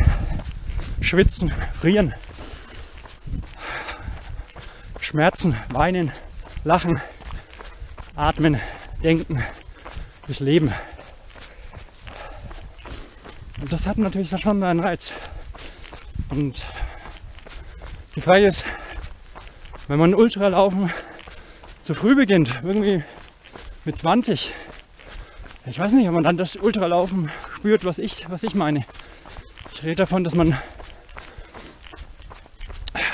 Schwitzen, 1.02 1.52
Frieren, 1.82 2.14
Schmerzen, 5.00 5.58
Weinen, 5.70 6.12
Lachen, 6.66 7.02
Atmen, 8.16 8.62
Denken, 9.04 9.42
das 10.28 10.40
Leben. 10.40 10.72
Und 13.60 13.74
das 13.74 13.88
hat 13.88 13.98
natürlich 13.98 14.40
schon 14.40 14.62
einen 14.62 14.82
Reiz. 14.82 15.14
Und 16.30 16.62
die 18.16 18.22
Frage 18.22 18.46
ist, 18.46 18.66
wenn 19.88 19.98
man 19.98 20.14
Ultralaufen 20.14 20.92
zu 21.82 21.96
früh 21.96 22.14
beginnt, 22.14 22.60
irgendwie 22.62 23.04
mit 23.86 23.98
20, 23.98 24.52
ich 25.66 25.80
weiß 25.80 25.92
nicht, 25.92 26.08
ob 26.08 26.14
man 26.14 26.24
dann 26.24 26.38
das 26.38 26.56
Ultralaufen 26.56 27.30
spürt, 27.56 27.86
was 27.86 27.98
ich, 27.98 28.30
was 28.30 28.44
ich 28.44 28.56
meine. 28.56 28.86
Ich 29.74 29.84
rede 29.84 29.96
davon, 29.96 30.24
dass 30.24 30.36
man 30.36 30.58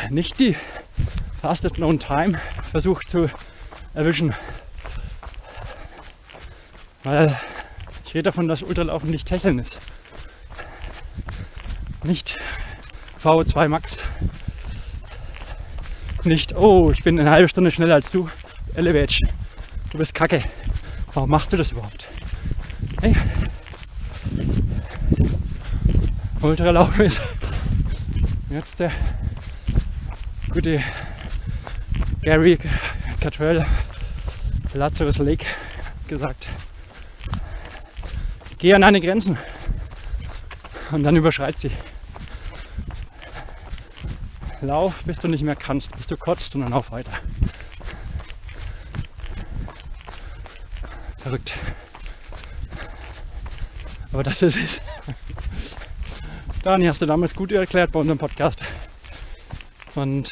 nicht 0.09 0.39
die 0.39 0.55
Fastest 1.41 1.75
Known 1.75 1.99
Time 1.99 2.39
versucht 2.71 3.09
zu 3.09 3.29
erwischen. 3.93 4.35
Weil 7.03 7.39
ich 8.05 8.13
rede 8.13 8.23
davon, 8.23 8.47
dass 8.47 8.63
Ultralaufen 8.63 9.09
nicht 9.09 9.27
Techeln 9.27 9.59
ist. 9.59 9.79
Nicht 12.03 12.37
VO2 13.23 13.67
Max 13.67 13.97
nicht, 16.25 16.55
oh, 16.55 16.91
ich 16.91 17.03
bin 17.03 17.19
eine 17.19 17.31
halbe 17.31 17.49
Stunde 17.49 17.71
schneller 17.71 17.95
als 17.95 18.11
du. 18.11 18.29
Elevage, 18.75 19.19
du 19.91 19.97
bist 19.97 20.13
kacke. 20.13 20.43
Warum 21.13 21.29
machst 21.29 21.51
du 21.51 21.57
das 21.57 21.71
überhaupt? 21.71 22.05
Hey. 23.01 23.15
Ultralaufen 26.41 27.05
ist 27.05 27.21
jetzt 28.49 28.79
der 28.79 28.91
gute 30.53 30.83
Gary 32.21 32.57
Catrell 33.19 33.65
Lazarus 34.73 35.17
Lake 35.17 35.45
gesagt. 36.07 36.47
Geh 38.57 38.73
an 38.73 38.81
deine 38.81 39.01
Grenzen 39.01 39.37
und 40.91 41.03
dann 41.03 41.15
überschreit 41.15 41.57
sie. 41.57 41.71
lauf, 44.61 45.03
bis 45.05 45.17
du 45.19 45.27
nicht 45.27 45.43
mehr 45.43 45.55
kannst, 45.55 45.95
bis 45.95 46.07
du 46.07 46.17
kotzt 46.17 46.55
und 46.55 46.61
dann 46.61 46.71
lauf 46.71 46.91
weiter. 46.91 47.11
Verrückt. 51.21 51.53
Aber 54.11 54.23
das 54.23 54.41
ist 54.41 54.55
es. 54.55 54.81
Dani 56.63 56.87
hast 56.87 57.01
du 57.01 57.05
damals 57.05 57.35
gut 57.35 57.51
erklärt 57.51 57.91
bei 57.91 57.99
unserem 57.99 58.17
Podcast. 58.17 58.63
Und 59.95 60.31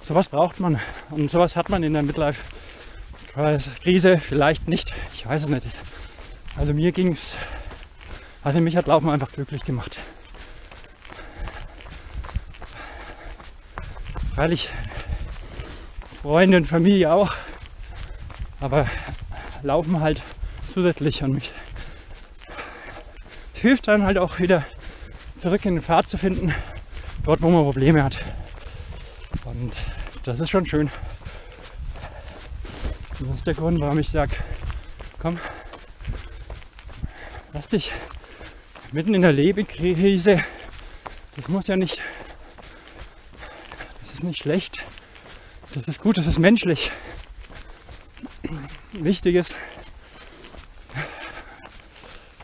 sowas 0.00 0.28
braucht 0.28 0.58
man. 0.60 0.80
Und 1.10 1.30
sowas 1.30 1.56
hat 1.56 1.68
man 1.68 1.82
in 1.82 1.92
der 1.94 2.02
Midlife-Krise 2.02 4.18
vielleicht 4.18 4.68
nicht. 4.68 4.94
Ich 5.12 5.26
weiß 5.26 5.42
es 5.42 5.48
nicht. 5.48 5.66
Also 6.56 6.74
mir 6.74 6.92
ging 6.92 7.12
es, 7.12 7.36
also 8.42 8.60
mich 8.60 8.76
hat 8.76 8.86
Laufen 8.86 9.10
einfach 9.10 9.32
glücklich 9.32 9.64
gemacht. 9.64 9.98
Freilich 14.34 14.68
Freunde 16.22 16.56
und 16.56 16.66
Familie 16.66 17.12
auch. 17.12 17.34
Aber 18.60 18.86
Laufen 19.64 20.00
halt 20.00 20.20
zusätzlich 20.68 21.22
und 21.22 21.32
mich 21.32 21.50
hilft 23.54 23.88
dann 23.88 24.02
halt 24.02 24.18
auch 24.18 24.38
wieder 24.38 24.62
zurück 25.38 25.64
in 25.64 25.76
den 25.76 25.82
Pfad 25.82 26.06
zu 26.06 26.18
finden, 26.18 26.54
dort 27.24 27.40
wo 27.40 27.48
man 27.48 27.64
Probleme 27.64 28.04
hat. 28.04 28.20
Und 29.46 29.72
das 30.24 30.38
ist 30.40 30.50
schon 30.50 30.66
schön. 30.66 30.90
Und 33.18 33.30
das 33.30 33.36
ist 33.36 33.46
der 33.46 33.54
Grund, 33.54 33.80
warum 33.80 33.98
ich 33.98 34.10
sage, 34.10 34.36
komm, 35.18 35.38
lass 37.54 37.68
dich 37.68 37.90
mitten 38.92 39.14
in 39.14 39.22
der 39.22 39.32
Lebenskrise, 39.32 40.44
das 41.36 41.48
muss 41.48 41.68
ja 41.68 41.76
nicht, 41.76 42.02
das 44.02 44.12
ist 44.12 44.24
nicht 44.24 44.42
schlecht, 44.42 44.84
das 45.74 45.88
ist 45.88 46.02
gut, 46.02 46.18
das 46.18 46.26
ist 46.26 46.38
menschlich. 46.38 46.92
Wichtig 49.04 49.34
ist, 49.34 49.54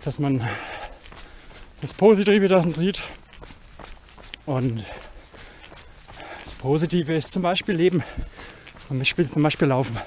dass 0.04 0.18
man 0.18 0.46
das 1.80 1.94
Positive 1.94 2.48
daran 2.48 2.74
sieht. 2.74 3.02
Und 4.44 4.84
das 6.44 6.54
Positive 6.56 7.14
ist 7.14 7.32
zum 7.32 7.40
Beispiel 7.40 7.76
Leben. 7.76 8.02
Zum 8.88 8.98
Beispiel, 8.98 9.30
zum 9.30 9.42
Beispiel 9.42 9.68
Laufen. 9.68 9.98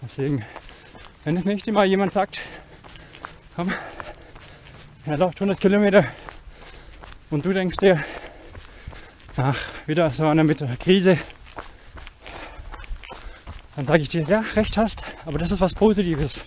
Deswegen, 0.00 0.44
wenn 1.24 1.36
es 1.36 1.44
nicht 1.44 1.66
immer 1.66 1.82
jemand 1.82 2.12
sagt, 2.12 2.38
komm, 3.56 3.72
er 5.06 5.18
läuft 5.18 5.38
100 5.38 5.60
Kilometer 5.60 6.06
und 7.30 7.44
du 7.44 7.52
denkst 7.52 7.78
dir, 7.78 8.04
ach, 9.36 9.58
wieder 9.88 10.08
so 10.10 10.28
einer 10.28 10.44
mit 10.44 10.60
der 10.60 10.76
Krise, 10.76 11.18
dann 13.80 13.86
sage 13.86 14.02
ich 14.02 14.10
dir, 14.10 14.24
ja, 14.24 14.44
recht 14.56 14.76
hast, 14.76 15.04
aber 15.24 15.38
das 15.38 15.52
ist 15.52 15.60
was 15.62 15.72
Positives. 15.72 16.42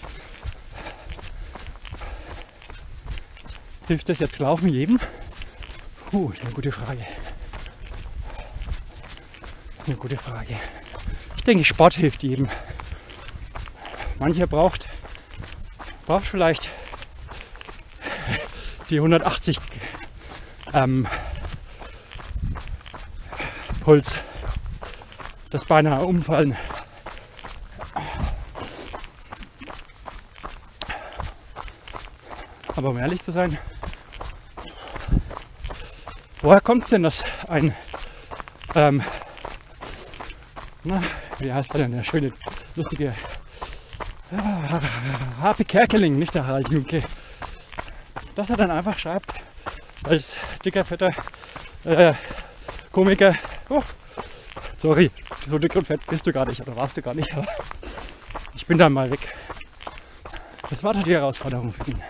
Hilft 3.87 4.07
das 4.07 4.19
jetzt 4.19 4.37
Laufen 4.37 4.67
jedem? 4.67 4.99
Puh, 6.11 6.31
eine 6.39 6.51
gute 6.51 6.71
Frage. 6.71 7.03
Eine 9.87 9.95
gute 9.95 10.15
Frage. 10.15 10.55
Ich 11.35 11.43
denke, 11.43 11.63
Sport 11.63 11.95
hilft 11.95 12.21
jedem. 12.21 12.47
Mancher 14.19 14.45
braucht, 14.45 14.87
braucht 16.05 16.27
vielleicht 16.27 16.69
die 18.91 18.97
180 18.97 19.57
ähm, 20.75 21.07
Puls, 23.81 24.13
das 25.49 25.65
beinahe 25.65 26.05
umfallen. 26.05 26.55
Aber 32.83 32.89
um 32.89 32.97
ehrlich 32.97 33.21
zu 33.21 33.31
sein, 33.31 33.57
Woher 36.43 36.59
kommt 36.59 36.83
es 36.83 36.89
denn, 36.89 37.03
dass 37.03 37.23
ein, 37.47 37.73
ähm, 38.75 39.01
na, 40.83 41.01
wie 41.39 41.53
heißt 41.53 41.73
er 41.73 41.77
denn, 41.77 41.93
der 41.93 42.03
schöne, 42.03 42.33
lustige 42.75 43.15
äh, 44.29 44.37
Harpe 45.41 45.63
Kerkeling, 45.63 46.19
nicht 46.19 46.35
der 46.35 46.45
Harald 46.45 46.69
Junke, 46.69 47.01
dass 48.35 48.49
er 48.49 48.57
dann 48.57 48.71
einfach 48.71 48.97
schreibt, 48.97 49.31
als 50.03 50.35
dicker, 50.65 50.83
fetter 50.83 51.11
äh, 51.85 52.13
Komiker, 52.91 53.35
oh, 53.69 53.83
sorry, 54.79 55.09
so 55.47 55.57
dick 55.57 55.73
und 55.77 55.87
fett 55.87 56.05
bist 56.07 56.27
du 56.27 56.33
gar 56.33 56.45
nicht, 56.45 56.59
oder 56.59 56.75
warst 56.75 56.97
du 56.97 57.01
gar 57.01 57.13
nicht, 57.13 57.33
aber 57.33 57.47
ich 58.53 58.67
bin 58.67 58.77
dann 58.77 58.91
mal 58.91 59.09
weg. 59.09 59.33
Das 60.69 60.83
war 60.83 60.93
doch 60.93 61.03
die 61.03 61.13
Herausforderung 61.13 61.71
für 61.71 61.89
ihn. 61.89 62.03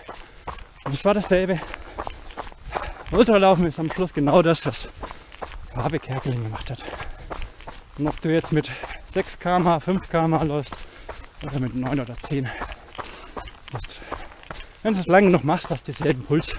Und 0.84 0.94
es 0.94 1.04
war 1.04 1.14
dasselbe 1.14 1.60
Ultralaufen 3.14 3.66
ist 3.66 3.78
am 3.78 3.92
Schluss 3.92 4.12
genau 4.12 4.42
das, 4.42 4.66
was 4.66 4.88
Fabi 5.72 6.00
Kerkeling 6.00 6.42
gemacht 6.42 6.68
hat. 6.68 6.82
Und 7.96 8.08
ob 8.08 8.20
du 8.20 8.28
jetzt 8.32 8.52
mit 8.52 8.72
6 9.12 9.38
km, 9.38 9.78
5 9.78 10.08
km 10.08 10.34
läufst 10.48 10.76
oder 11.44 11.60
mit 11.60 11.76
9 11.76 12.00
oder 12.00 12.18
10. 12.18 12.50
Und 13.72 14.00
wenn 14.82 14.94
du 14.94 15.00
es 15.00 15.06
lange 15.06 15.30
noch 15.30 15.44
machst, 15.44 15.70
hast 15.70 15.86
du 15.86 15.92
denselben 15.92 16.24
Puls. 16.24 16.56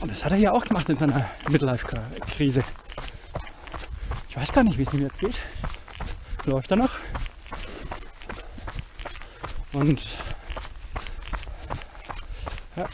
Und 0.00 0.10
das 0.10 0.24
hat 0.24 0.32
er 0.32 0.38
ja 0.38 0.50
auch 0.50 0.64
gemacht 0.64 0.88
in 0.88 0.98
seiner 0.98 1.30
Midlife-Krise. 1.48 2.64
Ich 4.30 4.36
weiß 4.36 4.52
gar 4.52 4.64
nicht, 4.64 4.78
wie 4.78 4.82
es 4.82 4.92
ihm 4.92 5.02
jetzt 5.02 5.18
geht. 5.20 5.40
Läuft 6.46 6.72
er 6.72 6.76
noch? 6.76 6.90
Und 9.74 10.06
ja, 12.76 12.86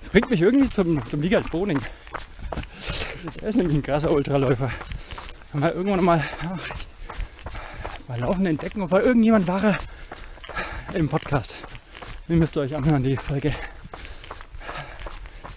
das 0.00 0.08
bringt 0.10 0.30
mich 0.30 0.40
irgendwie 0.40 0.70
zum, 0.70 1.04
zum 1.04 1.22
Wiegald 1.22 1.50
Boning. 1.50 1.80
Der 3.40 3.48
ist 3.48 3.56
nämlich 3.56 3.76
ein 3.76 3.82
krasser 3.82 4.12
Ultraläufer. 4.12 4.70
Haben 5.52 5.62
wir 5.62 5.74
irgendwann 5.74 6.04
mal, 6.04 6.24
ach, 6.42 6.68
mal 8.06 8.20
laufen 8.20 8.46
entdecken, 8.46 8.82
ob 8.82 8.92
irgendjemand 8.92 9.48
war 9.48 9.76
im 10.94 11.08
Podcast. 11.08 11.64
Ihr 12.28 12.36
müsst 12.36 12.56
euch 12.56 12.76
anhören, 12.76 13.02
die 13.02 13.16
Folge. 13.16 13.54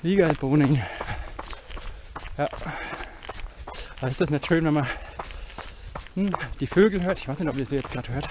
Wiegald 0.01 0.39
Boning. 0.39 0.81
Ja. 2.37 2.49
Aber 3.99 4.09
ist 4.09 4.19
das 4.19 4.31
nicht 4.31 4.47
schön, 4.47 4.65
wenn 4.65 4.73
man 4.73 4.87
hm, 6.15 6.31
die 6.59 6.67
Vögel 6.67 7.03
hört? 7.03 7.19
Ich 7.19 7.27
weiß 7.27 7.37
nicht, 7.37 7.49
ob 7.49 7.57
ihr 7.57 7.65
sie 7.65 7.75
jetzt 7.75 7.91
gerade 7.91 8.11
hört. 8.11 8.27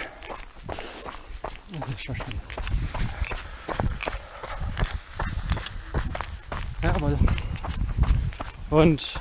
Das 1.79 1.89
ist 1.91 2.05
schon 2.05 2.17
schön. 2.17 2.41
Ja, 6.83 6.95
aber. 6.95 7.19
Und 8.81 9.13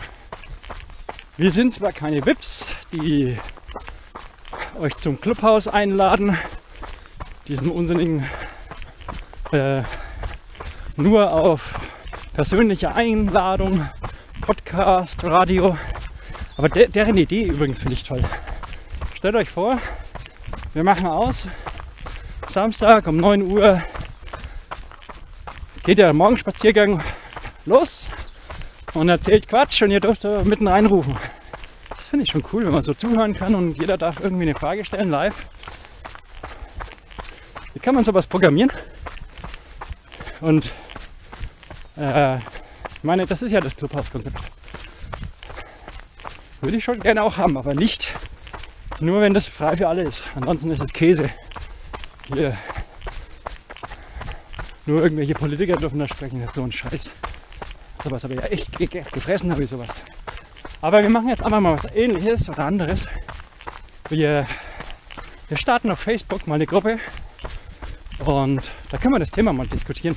wir 1.36 1.52
sind 1.52 1.74
zwar 1.74 1.92
keine 1.92 2.26
Vips, 2.26 2.66
die 2.94 3.38
euch 4.80 4.96
zum 4.96 5.20
Clubhaus 5.20 5.68
einladen, 5.68 6.38
diesem 7.46 7.70
unsinnigen 7.70 8.26
äh, 9.52 9.82
nur 10.96 11.34
auf 11.34 11.78
persönliche 12.32 12.96
Einladung, 12.96 13.90
Podcast, 14.40 15.26
Radio. 15.26 15.78
Aber 16.56 16.70
de 16.70 16.88
deren 16.88 17.18
Idee 17.18 17.44
übrigens 17.44 17.82
finde 17.82 17.96
ich 17.96 18.06
toll. 18.06 18.24
Stellt 19.14 19.36
euch 19.36 19.50
vor, 19.50 19.78
wir 20.74 20.86
machen 20.86 21.08
aus, 21.08 21.48
Samstag 22.48 23.08
um 23.08 23.18
9 23.18 23.42
Uhr 23.42 23.84
geht 25.84 25.98
der 25.98 26.14
Morgenspaziergang 26.14 27.04
los 27.66 28.10
und 28.94 29.10
erzählt 29.10 29.48
Quatsch 29.48 29.82
und 29.82 29.92
ihr 29.92 30.00
dürft 30.00 30.24
mitten 30.46 30.68
reinrufen. 30.68 31.16
Das 31.90 32.06
finde 32.06 32.26
ich 32.26 32.32
schon 32.32 32.44
cool, 32.54 32.66
wenn 32.66 32.74
man 32.74 32.82
so 32.82 32.94
zuhören 32.94 33.34
kann 33.34 33.56
und 33.56 33.78
jeder 33.78 33.98
darf 33.98 34.20
irgendwie 34.20 34.44
eine 34.44 34.54
Frage 34.54 34.86
stellen 34.86 35.10
live. 35.10 35.48
Wie 37.74 37.80
kann 37.80 37.96
man 37.96 38.04
sowas 38.04 38.28
programmieren? 38.28 38.72
Und 40.42 40.74
äh, 41.98 42.38
ich 42.38 43.04
meine, 43.04 43.26
das 43.26 43.42
ist 43.42 43.52
ja 43.52 43.62
das 43.62 43.76
Clubhouse-Konzept. 43.76 44.38
Würde 46.62 46.78
ich 46.78 46.84
schon 46.84 47.00
gerne 47.00 47.24
auch 47.24 47.38
haben, 47.38 47.58
aber 47.58 47.74
nicht 47.74 48.14
nur, 49.00 49.22
wenn 49.22 49.34
das 49.34 49.48
frei 49.48 49.78
für 49.78 49.88
alle 49.88 50.04
ist. 50.04 50.24
Ansonsten 50.36 50.72
ist 50.72 50.82
es 50.82 50.92
Käse 50.92 51.30
hier 52.34 52.58
nur 54.86 55.04
irgendwelche 55.04 55.34
Politiker 55.34 55.76
dürfen 55.78 56.00
da 56.00 56.08
sprechen. 56.08 56.42
Das 56.42 56.50
ist 56.50 56.56
so 56.56 56.64
ein 56.64 56.72
Scheiß. 56.72 57.12
Sowas 58.04 58.24
habe 58.24 58.34
ich 58.36 58.40
ja 58.40 58.46
echt 58.48 58.78
gefressen, 59.12 59.52
habe 59.52 59.64
ich 59.64 59.70
sowas. 59.70 59.90
Aber 60.82 61.02
wir 61.02 61.10
machen 61.10 61.28
jetzt 61.28 61.44
einfach 61.44 61.60
mal 61.60 61.74
was 61.74 61.94
ähnliches 61.94 62.50
oder 62.50 62.66
anderes. 62.66 63.08
Wir, 64.08 64.46
wir 65.50 65.58
starten 65.58 65.92
auf 65.92 66.00
Facebook 66.00 66.48
mal 66.48 66.56
eine 66.56 66.66
Gruppe 66.66 67.00
Und 68.20 68.72
da 68.90 68.98
können 68.98 69.14
wir 69.14 69.20
das 69.20 69.32
Thema 69.32 69.52
mal 69.52 69.68
diskutieren. 69.68 70.16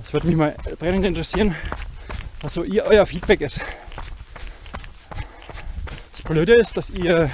Das 0.00 0.12
würde 0.12 0.26
mich 0.28 0.36
mal 0.36 0.54
brennend 0.78 1.04
interessieren, 1.04 1.54
was 2.40 2.54
so 2.54 2.62
ihr, 2.62 2.84
euer 2.84 3.04
Feedback 3.04 3.42
ist. 3.42 3.60
Das 6.12 6.22
Blöde 6.22 6.54
ist, 6.54 6.76
dass 6.76 6.90
ihr 6.90 7.30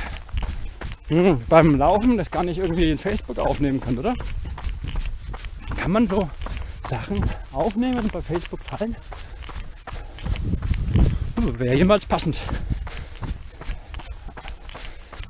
hm, 1.09 1.43
beim 1.49 1.77
Laufen 1.77 2.17
das 2.17 2.31
gar 2.31 2.43
nicht 2.43 2.59
irgendwie 2.59 2.91
ins 2.91 3.03
Facebook 3.03 3.39
aufnehmen 3.39 3.81
könnt, 3.81 3.99
oder? 3.99 4.15
Kann 5.77 5.93
man 5.93 6.09
so 6.09 6.29
Sachen 6.89 7.23
aufnehmen 7.53 7.99
und 7.99 8.13
bei 8.13 8.23
Facebook 8.23 8.67
teilen? 8.67 8.97
Wäre 11.37 11.75
jemals 11.75 12.07
passend. 12.07 12.39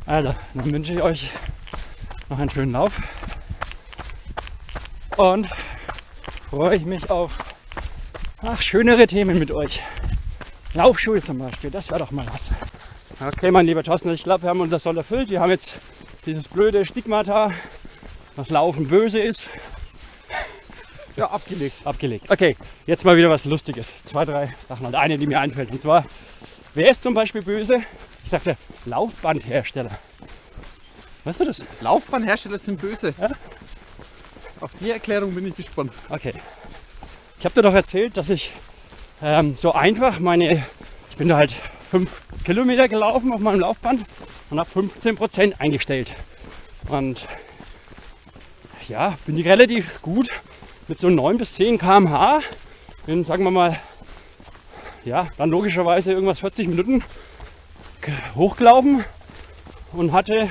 Also, 0.07 0.35
dann 0.55 0.73
wünsche 0.73 0.93
ich 0.93 1.03
euch 1.03 1.31
noch 2.29 2.39
einen 2.39 2.51
schönen 2.51 2.73
Lauf. 2.73 3.01
Und 5.17 5.49
freue 6.51 6.77
ich 6.77 6.85
mich 6.85 7.11
auf 7.11 7.39
ach, 8.43 8.61
schönere 8.61 9.07
Themen 9.07 9.39
mit 9.39 9.51
euch. 9.53 9.81
Laufschuhe 10.75 11.23
zum 11.23 11.39
Beispiel, 11.39 11.71
das 11.71 11.91
wäre 11.91 12.01
doch 12.01 12.11
mal 12.11 12.27
was. 12.33 12.51
Okay, 13.21 13.51
mein 13.51 13.67
lieber 13.67 13.83
Thorsten, 13.83 14.11
ich 14.13 14.25
glaube, 14.25 14.43
wir 14.43 14.51
haben 14.51 14.61
unser 14.61 14.79
Soll 14.79 14.97
erfüllt. 14.97 15.31
Wir 15.31 15.41
haben 15.41 15.51
jetzt 15.51 15.75
dieses 16.27 16.49
blöde 16.49 16.87
Stigmata, 16.87 17.53
dass 18.37 18.49
Laufen 18.49 18.89
böse 18.89 19.21
ist, 19.21 19.49
Ja, 21.17 21.31
abgelegt. 21.31 21.87
abgelegt. 21.87 22.31
Okay, 22.31 22.57
jetzt 22.87 23.05
mal 23.05 23.17
wieder 23.17 23.29
was 23.29 23.45
Lustiges. 23.45 23.93
Zwei, 24.05 24.25
drei 24.25 24.55
Sachen. 24.69 24.87
Und 24.87 24.95
eine, 24.95 25.19
die 25.19 25.27
mir 25.27 25.41
einfällt. 25.41 25.71
Und 25.71 25.83
zwar, 25.83 26.05
wer 26.75 26.91
ist 26.91 27.03
zum 27.03 27.13
Beispiel 27.15 27.43
böse? 27.43 27.83
Ich 28.25 28.31
sagte, 28.31 28.57
Laufbandhersteller. 28.87 29.91
Weißt 31.25 31.39
du 31.39 31.45
das? 31.45 31.65
Laufbahnhersteller 31.81 32.59
sind 32.59 32.81
böse. 32.81 33.15
Ja. 33.21 33.31
Auf 34.61 34.71
die 34.81 34.91
Erklärung 34.91 35.35
bin 35.35 35.47
ich 35.47 35.55
gespannt. 35.55 35.93
Okay. 36.09 36.33
Ich 37.39 37.45
habe 37.45 37.55
dir 37.55 37.63
doch 37.63 37.75
erzählt, 37.75 38.17
dass 38.17 38.31
ich 38.31 38.53
ähm, 39.21 39.55
so 39.55 39.73
einfach 39.73 40.19
meine, 40.19 40.65
ich 41.11 41.17
bin 41.17 41.29
da 41.29 41.37
halt 41.37 41.55
fünf 41.91 42.23
Kilometer 42.45 42.89
gelaufen 42.89 43.33
auf 43.33 43.41
meinem 43.41 43.61
Laufband 43.61 44.05
und 44.51 44.59
habe 44.59 44.71
15 44.71 45.17
Prozent 45.17 45.61
eingestellt. 45.61 46.13
Und 46.89 47.27
ja, 48.89 49.17
bin 49.27 49.37
ich 49.37 49.47
relativ 49.47 50.01
gut 50.03 50.31
mit 50.89 50.99
so 50.99 51.09
9 51.09 51.39
bis 51.39 51.55
10 51.55 51.79
km/h 51.79 52.41
in, 53.07 53.25
sagen 53.25 53.45
wir 53.45 53.51
mal, 53.51 53.79
ja, 55.05 55.29
dann 55.37 55.51
logischerweise 55.51 56.13
irgendwas 56.13 56.41
40 56.41 56.69
Minuten 56.69 57.03
ge- 58.01 58.15
hochgelaufen 58.35 59.05
und 59.93 60.13
hatte, 60.13 60.49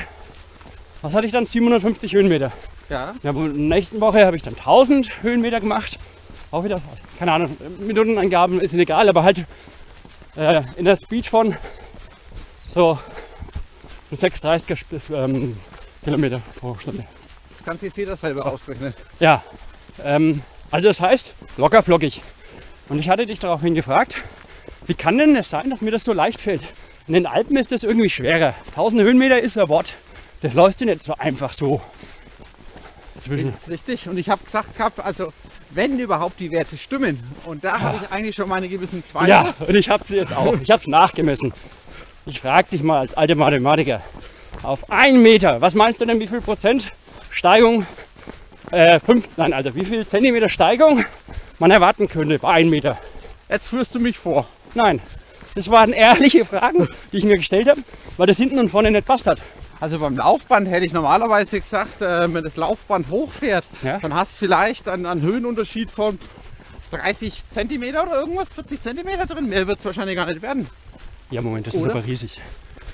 was 1.02 1.14
hatte 1.14 1.26
ich 1.26 1.32
dann? 1.32 1.46
750 1.46 2.14
Höhenmeter. 2.14 2.52
Ja. 2.90 3.14
Ja, 3.24 3.30
in 3.32 3.36
der 3.70 3.78
nächsten 3.78 4.02
Woche 4.02 4.26
habe 4.26 4.36
ich 4.36 4.44
dann 4.44 4.56
1000 4.56 5.24
Höhenmeter 5.24 5.60
gemacht. 5.62 5.98
Auch 6.52 6.66
wieder, 6.66 6.82
keine 7.18 7.32
Ahnung, 7.32 7.56
Minutenangaben 7.80 8.60
ist 8.60 8.74
egal, 8.74 9.08
aber 9.08 9.24
halt 9.24 9.46
äh, 10.36 10.62
in 10.76 10.84
der 10.84 10.98
Speed 10.98 11.26
von 11.28 11.56
so 12.68 13.00
6,30 14.14 14.82
bis, 14.90 15.10
ähm, 15.10 15.58
Kilometer 16.04 16.42
pro 16.60 16.76
Stunde. 16.76 17.06
Das 17.56 17.64
kann 17.64 17.78
sich 17.78 17.96
jeder 17.96 18.18
selber 18.18 18.46
ausrechnen. 18.48 18.94
Ja, 19.22 19.42
ähm, 20.06 20.42
also 20.70 20.88
das 20.88 21.02
heißt, 21.02 21.34
locker 21.58 21.84
flockig. 21.84 22.22
Und 22.90 23.00
ich 23.00 23.10
hatte 23.10 23.26
dich 23.26 23.40
daraufhin 23.40 23.76
gefragt, 23.76 24.18
wie 24.86 24.94
kann 24.94 25.18
denn 25.18 25.36
es 25.36 25.50
sein, 25.50 25.70
dass 25.70 25.82
mir 25.82 25.92
das 25.92 26.04
so 26.04 26.14
leicht 26.14 26.40
fällt? 26.40 26.62
In 27.08 27.14
den 27.14 27.26
Alpen 27.26 27.58
ist 27.58 27.72
das 27.72 27.84
irgendwie 27.84 28.10
schwerer. 28.10 28.54
1000 28.70 29.02
Höhenmeter 29.02 29.40
ist 29.40 29.58
ein 29.58 29.70
Wort. 29.70 29.96
Das 30.42 30.54
läuft 30.54 30.80
dir 30.80 30.86
nicht 30.86 31.04
so 31.04 31.16
einfach 31.16 31.54
so. 31.54 31.82
Zwischen. 33.22 33.54
Richtig. 33.68 34.08
Und 34.08 34.18
ich 34.18 34.30
habe 34.30 34.44
gesagt 34.44 34.76
gehabt, 34.76 35.00
also 35.00 35.32
wenn 35.72 36.00
überhaupt 36.00 36.40
die 36.40 36.52
Werte 36.52 36.78
stimmen. 36.78 37.20
Und 37.46 37.64
da 37.64 37.80
habe 37.80 38.00
ich 38.02 38.12
eigentlich 38.12 38.36
schon 38.36 38.50
meine 38.50 38.68
gewissen 38.68 39.04
Zweifel. 39.04 39.30
Ja, 39.30 39.54
und 39.60 39.76
ich 39.76 39.90
habe 39.90 40.04
es 40.04 40.10
jetzt 40.10 40.36
auch. 40.36 40.60
Ich 40.62 40.72
habe 40.72 40.82
es 40.82 40.88
nachgemessen. 40.88 41.54
Ich 42.26 42.40
frage 42.40 42.70
dich 42.70 42.84
mal 42.84 43.00
als 43.00 43.16
alter 43.16 43.36
Mathematiker. 43.36 44.02
Auf 44.64 44.92
einen 44.92 45.22
Meter, 45.22 45.62
was 45.62 45.74
meinst 45.74 46.02
du 46.02 46.06
denn, 46.06 46.20
wie 46.20 46.28
viel 46.28 46.42
Prozent 46.42 46.92
Steigung, 47.32 47.86
äh, 48.72 49.00
fünf, 49.00 49.28
nein, 49.38 49.54
also 49.54 49.74
wie 49.76 49.84
viel 49.86 50.06
Zentimeter 50.08 50.50
Steigung 50.50 51.04
man 51.60 51.72
erwarten 51.72 52.08
könnte 52.08 52.40
bei 52.40 52.50
einem 52.50 52.70
Meter? 52.70 52.98
Jetzt 53.50 53.70
führst 53.70 53.96
du 53.96 54.00
mich 54.00 54.18
vor. 54.18 54.48
Nein, 54.76 55.02
das 55.56 55.70
waren 55.70 55.92
ehrliche 55.94 56.46
Fragen, 56.46 56.88
die 57.12 57.18
ich 57.18 57.26
mir 57.26 57.36
gestellt 57.38 57.68
habe, 57.70 57.82
weil 58.18 58.28
das 58.28 58.38
hinten 58.38 58.60
und 58.60 58.70
vorne 58.70 58.92
nicht 58.92 59.06
passt 59.06 59.28
hat. 59.28 59.40
Also 59.80 59.98
beim 60.00 60.16
Laufband 60.16 60.70
hätte 60.70 60.86
ich 60.86 60.94
normalerweise 60.94 61.60
gesagt, 61.60 62.02
äh, 62.02 62.32
wenn 62.34 62.44
das 62.44 62.56
Laufband 62.56 63.10
hochfährt, 63.10 63.66
Ja. 63.82 63.98
dann 64.00 64.14
hast 64.14 64.34
du 64.34 64.46
vielleicht 64.46 64.88
einen, 64.88 65.08
einen 65.08 65.22
Höhenunterschied 65.24 65.90
von 65.90 66.20
30 66.92 67.48
Zentimeter 67.48 68.04
oder 68.04 68.20
irgendwas, 68.20 68.50
40 68.54 68.82
Zentimeter 68.82 69.26
drin. 69.26 69.50
Mehr 69.50 69.66
wird 69.66 69.80
es 69.80 69.86
wahrscheinlich 69.86 70.16
gar 70.16 70.28
nicht 70.28 70.42
werden. 70.42 70.68
Ja, 71.32 71.42
Moment, 71.42 71.66
das 71.66 71.74
ist 71.74 71.82
Oder? 71.84 71.92
aber 71.96 72.06
riesig. 72.06 72.38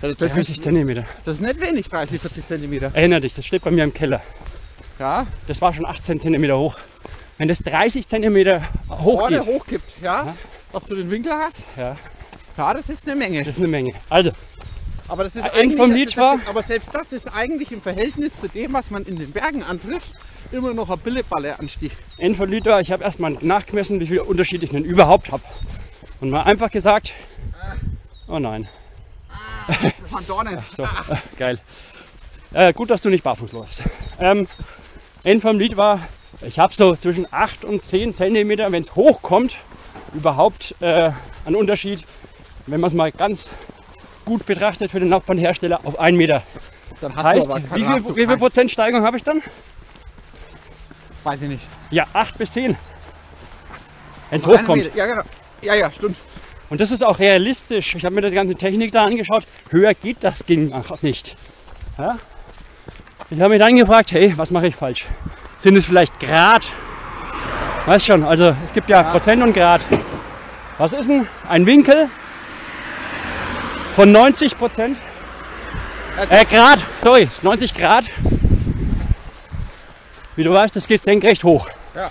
Also 0.02 0.16
das, 0.16 0.32
30 0.32 0.56
ist, 0.58 0.64
Zentimeter. 0.64 1.04
das 1.26 1.36
ist 1.36 1.42
nicht 1.42 1.60
wenig, 1.60 1.90
30, 1.90 2.22
40 2.22 2.46
Zentimeter. 2.46 2.92
Erinner 2.94 3.20
dich, 3.20 3.34
das 3.34 3.46
steht 3.46 3.64
bei 3.64 3.72
mir 3.72 3.84
im 3.84 3.94
Keller. 3.94 4.22
Ja, 5.00 5.28
Das 5.48 5.62
war 5.62 5.74
schon 5.74 5.86
18 5.86 6.20
Zentimeter 6.20 6.58
hoch. 6.58 6.76
Wenn 7.38 7.48
das 7.48 7.60
30 7.60 8.08
Zentimeter 8.08 8.62
hoch 8.90 9.20
vorne 9.20 9.40
geht, 9.40 9.48
hochgibt, 9.48 10.02
ja, 10.02 10.36
dass 10.74 10.86
du 10.86 10.96
den 10.96 11.10
Winkel 11.12 11.32
hast, 11.34 11.64
ja, 11.76 11.96
ja, 12.58 12.74
das 12.74 12.90
ist 12.90 13.06
eine 13.06 13.16
Menge. 13.16 13.44
das 13.44 13.54
ist 13.56 13.60
eine 13.60 13.68
Menge. 13.68 13.94
Also, 14.10 14.32
Aber 15.08 15.24
das 15.24 15.36
ist 15.36 15.44
eigentlich, 15.54 15.78
vom 15.80 15.92
Lied 15.92 16.10
das, 16.10 16.18
war- 16.18 16.40
aber 16.48 16.64
selbst 16.64 16.90
das 16.94 17.12
ist 17.14 17.28
eigentlich 17.36 17.72
im 17.72 17.82
Verhältnis 17.82 18.40
zu 18.40 18.48
dem, 18.50 18.74
was 18.74 18.90
man 18.90 19.04
in 19.04 19.18
den 19.18 19.32
Bergen 19.32 19.62
antrifft, 19.64 20.14
immer 20.52 20.74
noch 20.74 20.90
ein 20.90 20.98
Billeballe-Anstieg. 20.98 21.92
N 22.18 22.34
von 22.34 22.50
Liter, 22.50 22.80
ich 22.82 22.92
habe 22.92 23.04
erstmal 23.04 23.32
nachgemessen, 23.42 24.00
wie 24.00 24.08
viel 24.08 24.20
Unterschied 24.20 24.64
ich 24.64 24.72
denn 24.72 24.84
überhaupt 24.84 25.32
habe. 25.32 25.44
Und 26.20 26.32
mal 26.32 26.42
einfach 26.42 26.72
gesagt, 26.72 27.12
oh 28.28 28.40
nein, 28.40 28.68
Von 30.10 30.26
Dornen. 30.26 30.58
so, 30.76 30.84
äh, 30.84 30.88
geil. 31.38 31.60
Äh, 32.54 32.74
gut, 32.74 32.90
dass 32.90 33.02
du 33.02 33.10
nicht 33.10 33.24
barfuß 33.24 33.52
läufst. 33.52 33.84
Ähm, 34.20 34.48
N 35.24 35.42
vom 35.42 35.60
Lied 35.60 35.78
war, 35.78 36.00
ich 36.42 36.60
habe 36.60 36.74
so 36.74 36.96
zwischen 36.96 37.28
8 37.32 37.66
und 37.66 37.84
10 37.84 38.14
Zentimeter, 38.14 38.72
wenn 38.72 38.84
es 38.84 38.96
hochkommt, 38.96 39.58
überhaupt 40.14 40.76
äh, 40.80 41.12
einen 41.46 41.56
Unterschied, 41.56 42.06
wenn 42.66 42.80
man 42.80 42.90
es 42.90 42.94
mal 42.94 43.12
ganz 43.12 43.52
gut 44.26 44.46
betrachtet 44.46 44.92
für 44.92 45.00
den 45.00 45.10
Laufbahnhersteller, 45.10 45.82
auf 45.84 46.00
1 46.00 46.18
Meter. 46.18 46.44
Dann 47.02 47.16
hast 47.16 47.26
Heißt, 47.26 47.48
du 47.48 47.52
aber 47.52 47.76
wie 47.76 47.86
viel, 47.86 48.16
wie 48.16 48.28
viel 48.28 48.38
Prozent 48.38 48.72
Steigung 48.72 49.04
habe 49.04 49.18
ich 49.18 49.24
dann? 49.24 49.42
Weiß 51.24 51.42
ich 51.42 51.50
nicht. 51.50 51.64
Ja, 51.92 52.06
8 52.14 52.38
bis 52.38 52.52
10. 52.52 52.76
Wenn 54.30 54.40
es 54.40 54.46
hochkommt. 54.48 54.96
Ja, 54.96 55.06
genau. 55.06 55.22
Ja, 55.62 55.76
ja, 55.76 55.92
stimmt. 55.92 56.18
Und 56.70 56.82
das 56.82 56.92
ist 56.92 57.04
auch 57.04 57.20
realistisch. 57.20 57.96
Ich 57.96 58.04
habe 58.04 58.16
mir 58.16 58.22
die 58.22 58.32
ganze 58.32 58.56
Technik 58.56 58.92
da 58.92 59.06
angeschaut. 59.06 59.46
Höher 59.70 59.94
geht 59.94 60.18
das 60.22 60.40
Ding 60.40 60.74
einfach 60.74 61.02
nicht. 61.02 61.36
Ja? 61.98 62.18
Ich 63.30 63.42
habe 63.42 63.50
mich 63.50 63.60
dann 63.60 63.76
gefragt, 63.76 64.14
hey, 64.14 64.34
was 64.38 64.52
mache 64.52 64.68
ich 64.68 64.76
falsch? 64.76 65.06
Sind 65.58 65.76
es 65.76 65.86
vielleicht 65.86 66.18
Grad? 66.18 66.72
Weißt 67.86 68.06
schon, 68.06 68.24
also 68.24 68.56
es 68.64 68.72
gibt 68.72 68.90
ja 68.90 69.04
Prozent 69.04 69.44
und 69.44 69.52
Grad. 69.52 69.82
Was 70.78 70.94
ist 70.94 71.10
denn 71.10 71.28
ein 71.50 71.66
Winkel 71.66 72.10
von 73.98 74.14
90 74.14 74.58
Prozent? 74.58 74.98
Äh, 76.30 76.46
Grad, 76.46 76.80
sorry, 77.02 77.28
90 77.42 77.74
Grad. 77.74 78.06
Wie 80.38 80.46
du 80.46 80.54
weißt, 80.54 80.78
das 80.78 80.88
geht 80.88 81.04
senkrecht 81.04 81.44
hoch. 81.44 81.68
Ja. 81.96 82.10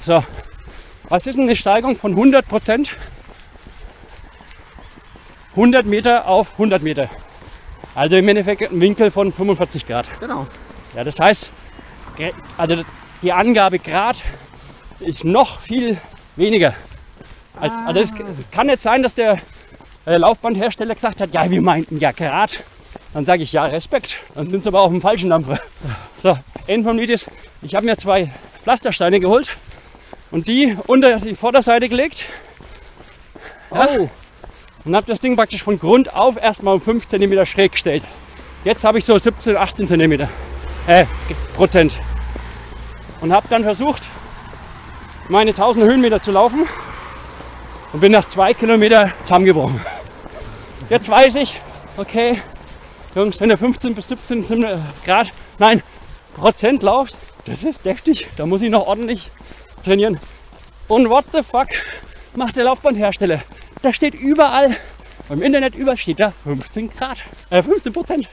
So, 0.00 0.22
was 1.08 1.26
ist 1.26 1.36
denn 1.36 1.46
eine 1.46 1.56
Steigung 1.56 1.96
von 1.96 2.12
100 2.12 2.46
Prozent? 2.46 2.92
100 5.50 5.86
Meter 5.86 6.28
auf 6.28 6.52
100 6.52 6.82
Meter. 6.82 7.08
Also 7.94 8.16
im 8.16 8.28
Endeffekt 8.28 8.70
ein 8.70 8.80
Winkel 8.80 9.10
von 9.10 9.32
45 9.32 9.86
Grad. 9.86 10.08
Genau. 10.20 10.46
Ja, 10.94 11.04
das 11.04 11.18
heißt, 11.18 11.52
also 12.56 12.82
die 13.22 13.32
Angabe 13.32 13.78
Grad 13.78 14.22
ist 15.00 15.24
noch 15.24 15.60
viel 15.60 15.98
weniger. 16.36 16.74
Als, 17.58 17.74
also 17.86 18.00
es 18.00 18.10
kann 18.50 18.66
nicht 18.66 18.82
sein, 18.82 19.02
dass 19.02 19.14
der 19.14 19.38
äh, 20.06 20.16
Laufbandhersteller 20.16 20.94
gesagt 20.94 21.20
hat, 21.20 21.32
ja, 21.32 21.50
wir 21.50 21.62
meinten 21.62 21.98
ja 21.98 22.12
Grad. 22.12 22.62
Dann 23.14 23.24
sage 23.24 23.42
ich 23.42 23.52
ja, 23.52 23.64
Respekt. 23.64 24.18
Dann 24.34 24.50
sind 24.50 24.62
sie 24.62 24.68
aber 24.68 24.80
auf 24.80 24.90
dem 24.90 25.00
falschen 25.00 25.30
Dampfer. 25.30 25.58
So, 26.22 26.36
End 26.66 26.84
vom 26.84 26.98
Lied 26.98 27.10
ist, 27.10 27.30
ich 27.62 27.74
habe 27.74 27.86
mir 27.86 27.96
zwei 27.96 28.30
Pflastersteine 28.62 29.20
geholt 29.20 29.48
und 30.30 30.48
die 30.48 30.76
unter 30.86 31.18
die 31.18 31.34
Vorderseite 31.34 31.88
gelegt 31.88 32.26
Oh, 33.70 34.08
und 34.86 34.96
habe 34.96 35.06
das 35.06 35.20
Ding 35.20 35.36
praktisch 35.36 35.62
von 35.62 35.78
Grund 35.78 36.14
auf 36.14 36.36
erstmal 36.40 36.74
um 36.74 36.80
5 36.80 37.06
cm 37.06 37.44
schräg 37.44 37.72
gestellt. 37.72 38.04
Jetzt 38.64 38.84
habe 38.84 38.98
ich 38.98 39.04
so 39.04 39.18
17, 39.18 39.56
18 39.56 39.88
cm 39.88 40.28
äh, 40.86 41.04
Prozent. 41.54 41.92
Und 43.20 43.32
habe 43.32 43.46
dann 43.50 43.64
versucht, 43.64 44.04
meine 45.28 45.50
1000 45.50 45.84
Höhenmeter 45.84 46.22
zu 46.22 46.32
laufen 46.32 46.66
und 47.92 48.00
bin 48.00 48.12
nach 48.12 48.28
zwei 48.28 48.54
Kilometer 48.54 49.12
zusammengebrochen. 49.22 49.80
Jetzt 50.88 51.08
weiß 51.08 51.34
ich, 51.34 51.60
okay, 51.96 52.40
Jungs, 53.14 53.40
wenn 53.40 53.48
du 53.48 53.56
15 53.56 53.94
bis 53.94 54.08
17 54.08 54.46
Grad, 55.04 55.28
nein, 55.58 55.82
Prozent 56.36 56.82
laufst, 56.82 57.18
Das 57.46 57.62
ist 57.62 57.84
deftig. 57.84 58.28
Da 58.36 58.44
muss 58.44 58.60
ich 58.60 58.70
noch 58.70 58.88
ordentlich 58.88 59.30
trainieren. 59.84 60.18
Und 60.88 61.08
what 61.08 61.26
the 61.32 61.44
fuck 61.44 61.68
macht 62.34 62.56
der 62.56 62.64
Laufbandhersteller? 62.64 63.40
Da 63.82 63.92
steht 63.92 64.14
überall, 64.14 64.74
im 65.28 65.42
Internet 65.42 65.74
überall 65.74 65.96
steht 65.96 66.20
da 66.20 66.32
15 66.44 66.90
Grad, 66.90 67.18
äh 67.50 67.62
15 67.62 67.92
Prozent. 67.92 68.28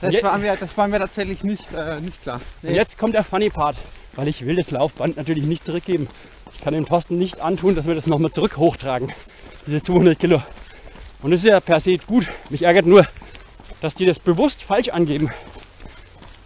Das, 0.00 0.22
war 0.22 0.38
mir, 0.38 0.56
das 0.56 0.76
war 0.76 0.88
mir 0.88 0.98
tatsächlich 0.98 1.44
nicht, 1.44 1.72
äh, 1.74 2.00
nicht 2.00 2.22
klar. 2.22 2.40
Und 2.62 2.74
jetzt 2.74 2.98
kommt 2.98 3.14
der 3.14 3.24
Funny 3.24 3.50
Part, 3.50 3.76
weil 4.14 4.28
ich 4.28 4.46
will 4.46 4.56
das 4.56 4.70
Laufband 4.70 5.16
natürlich 5.16 5.44
nicht 5.44 5.64
zurückgeben. 5.64 6.08
Ich 6.54 6.60
kann 6.60 6.74
dem 6.74 6.86
Thorsten 6.86 7.18
nicht 7.18 7.40
antun, 7.40 7.74
dass 7.74 7.86
wir 7.86 7.94
das 7.94 8.06
nochmal 8.06 8.30
zurück 8.30 8.56
hochtragen, 8.56 9.12
diese 9.66 9.82
200 9.82 10.18
Kilo. 10.18 10.42
Und 11.22 11.32
das 11.32 11.44
ist 11.44 11.50
ja 11.50 11.60
per 11.60 11.80
se 11.80 11.98
gut. 11.98 12.28
Mich 12.48 12.62
ärgert 12.62 12.86
nur, 12.86 13.06
dass 13.82 13.94
die 13.94 14.06
das 14.06 14.18
bewusst 14.18 14.62
falsch 14.62 14.88
angeben. 14.88 15.30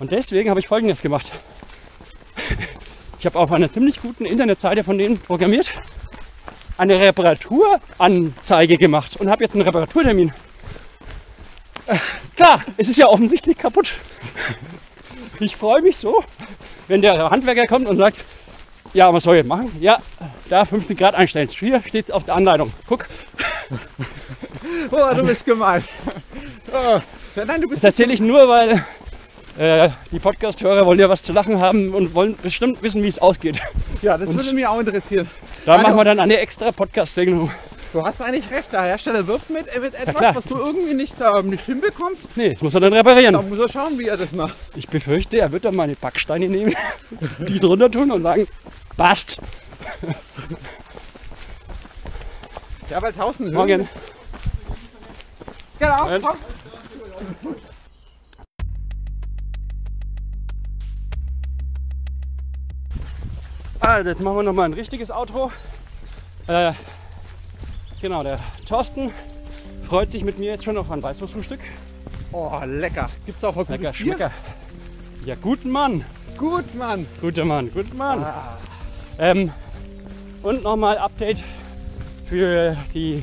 Und 0.01 0.11
deswegen 0.13 0.51
habe 0.51 0.59
ich 0.61 0.67
Folgendes 0.67 1.01
gemacht. 1.01 1.31
Ich 3.25 3.27
habe 3.27 3.39
auf 3.39 3.53
einer 3.53 3.73
ziemlich 3.73 4.03
guten 4.03 4.27
Internetseite 4.27 4.85
von 4.85 4.99
denen 4.99 5.19
programmiert, 5.19 5.73
eine 6.77 7.01
Reparaturanzeige 7.01 8.77
gemacht 8.77 9.17
und 9.19 9.31
habe 9.31 9.45
jetzt 9.45 9.55
einen 9.55 9.63
Reparaturtermin. 9.63 10.31
Äh, 11.87 11.97
Klar, 12.37 12.63
es 12.77 12.91
ist 12.91 12.99
ja 12.99 13.07
offensichtlich 13.07 13.57
kaputt. 13.57 13.95
Ich 15.41 15.57
freue 15.57 15.81
mich 15.81 15.97
so, 15.97 16.23
wenn 16.87 17.01
der 17.01 17.31
Handwerker 17.31 17.63
kommt 17.67 17.89
und 17.89 17.97
sagt, 17.97 18.19
ja, 18.93 19.11
was 19.11 19.23
soll 19.23 19.37
ich 19.37 19.47
machen? 19.47 19.75
Ja, 19.81 20.03
da 20.51 20.67
15 20.67 20.95
Grad 20.95 21.15
einstellen. 21.15 21.49
Hier 21.49 21.83
steht 21.89 22.13
auf 22.13 22.25
der 22.25 22.37
Anleitung. 22.37 22.75
Guck, 22.87 23.07
Oh, 24.91 25.15
du 25.15 25.25
bist 25.25 25.47
gemein. 25.47 25.83
Oh. 26.71 27.01
Ja, 27.37 27.45
nein, 27.47 27.63
du 27.63 27.69
bist 27.69 27.83
das 27.83 27.93
erzähle 27.93 28.13
ich 28.13 28.21
nur, 28.21 28.47
weil 28.49 28.85
äh, 29.59 29.91
die 30.11 30.19
Podcast-Hörer 30.19 30.85
wollen 30.87 30.99
ja 30.99 31.09
was 31.09 31.23
zu 31.23 31.33
lachen 31.33 31.61
haben 31.61 31.95
und 31.95 32.15
wollen 32.15 32.37
bestimmt 32.43 32.83
wissen, 32.83 33.03
wie 33.03 33.09
es 33.09 33.19
ausgeht. 33.19 33.59
Ja, 34.03 34.19
das 34.19 34.29
würde 34.35 34.53
mich 34.53 34.67
auch 34.67 34.81
interessieren. 34.81 35.29
Da 35.67 35.79
machen 35.79 35.97
wir 35.97 36.05
dann 36.05 36.21
eine 36.21 36.39
extra 36.39 36.73
Podcast-Sendung. 36.73 37.51
Du 37.93 38.03
hast 38.03 38.21
eigentlich 38.21 38.51
recht, 38.51 38.73
der 38.73 38.83
Hersteller 38.83 39.25
wirbt 39.29 39.49
mit, 39.51 39.69
äh, 39.75 39.79
mit 39.79 39.95
etwas, 39.95 40.17
klar. 40.17 40.35
was 40.35 40.45
du 40.47 40.57
irgendwie 40.57 40.95
nicht, 40.95 41.15
ähm, 41.21 41.51
nicht 41.51 41.65
hinbekommst. 41.65 42.37
Nee, 42.37 42.55
das 42.55 42.61
muss 42.63 42.75
er 42.75 42.81
dann 42.81 42.91
Da 42.91 42.99
reparieren. 42.99 43.49
muss 43.49 43.59
er 43.59 43.69
schauen, 43.69 43.97
wie 43.99 44.09
er 44.09 44.17
das 44.17 44.33
macht. 44.33 44.57
Ich 44.75 44.89
befürchte, 44.89 45.39
er 45.39 45.53
wird 45.53 45.65
dann 45.65 45.77
meine 45.77 45.95
Backsteine 45.95 46.49
nehmen, 46.49 46.75
die 47.39 47.61
drunter 47.61 47.89
tun 47.91 48.11
und 48.11 48.23
sagen, 48.25 48.49
passt. 48.97 49.39
Ja, 52.91 53.01
weil 53.01 53.13
1000 53.13 53.49
Höhen- 53.49 53.55
Morgen. 53.55 53.89
Genau, 55.79 56.09
komm. 56.21 56.37
Also, 63.87 64.09
jetzt 64.09 64.21
machen 64.23 64.37
wir 64.37 64.43
nochmal 64.45 64.65
ein 64.67 64.73
richtiges 64.73 65.11
Outro. 65.11 65.53
Äh, 66.47 66.73
genau, 68.01 68.23
der 68.23 68.39
Thorsten 68.67 69.11
freut 69.87 70.11
sich 70.11 70.25
mit 70.25 70.39
mir 70.39 70.53
jetzt 70.53 70.65
schon 70.65 70.79
auf 70.79 70.91
ein 70.91 71.03
Weißwurstfrühstück. 71.03 71.61
Oh, 72.33 72.51
lecker. 72.65 73.11
Gibt's 73.27 73.45
auch 73.45 73.53
gutes 73.55 73.69
Lecker, 73.69 73.93
Bier? 73.93 73.95
schmecker. 73.95 74.31
Ja, 75.27 75.35
guten 75.35 75.71
Mann. 75.71 76.03
Gut, 76.39 76.75
Mann. 76.75 77.07
Guter 77.21 77.45
Mann, 77.45 77.71
guter 77.73 77.95
Mann. 77.95 78.23
Ah, 78.25 78.57
Ähm, 79.19 79.53
und 80.43 80.63
nochmal 80.63 80.97
Update 80.97 81.43
für 82.27 82.77
die 82.95 83.23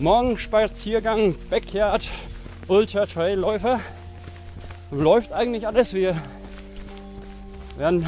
Morgenspaziergang 0.00 1.36
Backyard 1.50 2.10
Ultra 2.66 3.06
Trail 3.06 3.38
Läufer. 3.38 3.78
Läuft 4.90 5.32
eigentlich 5.32 5.66
alles. 5.68 5.94
Wir 5.94 6.16
werden 7.76 8.06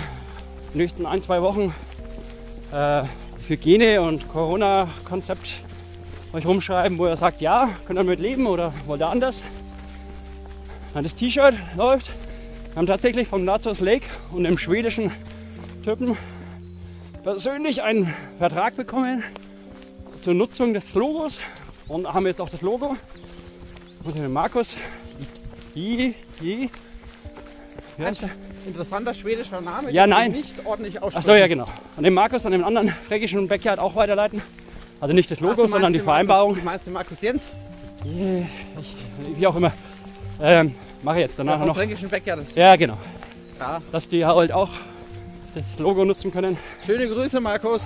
nächsten 0.76 1.06
ein, 1.06 1.22
zwei 1.22 1.42
Wochen 1.42 1.74
äh, 2.70 3.02
das 3.36 3.48
Hygiene- 3.48 4.00
und 4.02 4.28
Corona-Konzept 4.28 5.60
euch 6.32 6.46
rumschreiben, 6.46 6.98
wo 6.98 7.06
ihr 7.06 7.16
sagt, 7.16 7.40
ja, 7.40 7.70
könnt 7.86 7.98
ihr 7.98 8.04
damit 8.04 8.20
leben 8.20 8.46
oder 8.46 8.72
wollt 8.86 9.00
ihr 9.00 9.08
anders. 9.08 9.42
Dann 10.92 11.04
das 11.04 11.14
T-Shirt 11.14 11.54
läuft. 11.76 12.08
Wir 12.68 12.76
haben 12.76 12.86
tatsächlich 12.86 13.26
vom 13.28 13.44
Nazos 13.44 13.80
Lake 13.80 14.06
und 14.32 14.44
dem 14.44 14.58
schwedischen 14.58 15.10
Typen 15.82 16.16
persönlich 17.22 17.82
einen 17.82 18.12
Vertrag 18.38 18.76
bekommen 18.76 19.22
zur 20.20 20.34
Nutzung 20.34 20.74
des 20.74 20.94
Logos 20.94 21.38
und 21.88 22.12
haben 22.12 22.26
jetzt 22.26 22.40
auch 22.40 22.50
das 22.50 22.62
Logo 22.62 22.96
und 24.04 24.14
den 24.14 24.32
Markus 24.32 24.76
I, 25.74 26.14
I, 26.42 26.70
wie 27.96 28.04
heißt 28.04 28.22
der? 28.22 28.30
Interessanter 28.66 29.14
schwedischer 29.14 29.60
Name, 29.60 29.90
Ja, 29.92 30.06
nein. 30.06 30.30
ich 30.32 30.36
nicht 30.56 30.66
ordentlich 30.66 31.02
aussprechen. 31.02 31.28
Achso, 31.30 31.38
ja 31.38 31.46
genau. 31.46 31.66
Und 31.96 32.04
den 32.04 32.14
Markus 32.14 32.44
an 32.46 32.52
den 32.52 32.64
anderen 32.64 32.92
fränkischen 33.06 33.48
Backyard 33.48 33.78
auch 33.78 33.94
weiterleiten. 33.96 34.42
Also 35.00 35.14
nicht 35.14 35.30
das 35.30 35.38
Ach, 35.38 35.42
Logo, 35.42 35.62
du 35.62 35.68
sondern 35.68 35.92
die 35.92 36.00
Vereinbarung. 36.00 36.50
Markus, 36.52 36.62
du 36.62 36.64
meinst 36.64 36.86
den 36.86 36.92
Markus 36.92 37.20
Jens? 37.20 37.50
Ich, 38.80 39.38
wie 39.38 39.46
auch 39.46 39.56
immer. 39.56 39.72
Ähm, 40.40 40.74
mache 41.02 41.18
jetzt 41.20 41.38
danach 41.38 41.58
vom 41.58 41.68
noch. 41.68 41.76
fränkischen. 41.76 42.08
Das- 42.10 42.54
Ja, 42.54 42.76
genau. 42.76 42.96
Ja. 43.58 43.80
Dass 43.92 44.08
die 44.08 44.24
halt 44.24 44.52
auch 44.52 44.70
das 45.54 45.78
Logo 45.78 46.04
nutzen 46.04 46.30
können. 46.32 46.58
Schöne 46.84 47.06
Grüße, 47.06 47.40
Markus. 47.40 47.80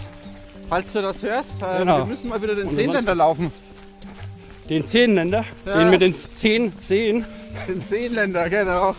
Falls 0.69 0.93
du 0.93 1.03
das 1.03 1.23
hörst, 1.23 1.63
äh, 1.63 1.79
Genau. 1.79 1.99
wir 1.99 2.05
müssen 2.07 2.29
mal 2.29 2.41
wieder 2.43 2.55
den 2.55 2.69
Und 2.69 2.75
Seenländer 2.75 3.15
laufen. 3.15 3.53
Den 4.69 4.87
Zehnländer, 4.87 5.45
Ja. 5.67 5.79
den 5.79 5.91
mit 5.91 6.01
den 6.01 6.15
zehn 6.15 6.73
Zehen. 6.81 7.25
Den 7.67 7.81
Seenländer, 7.81 8.49
genau. 8.49 8.95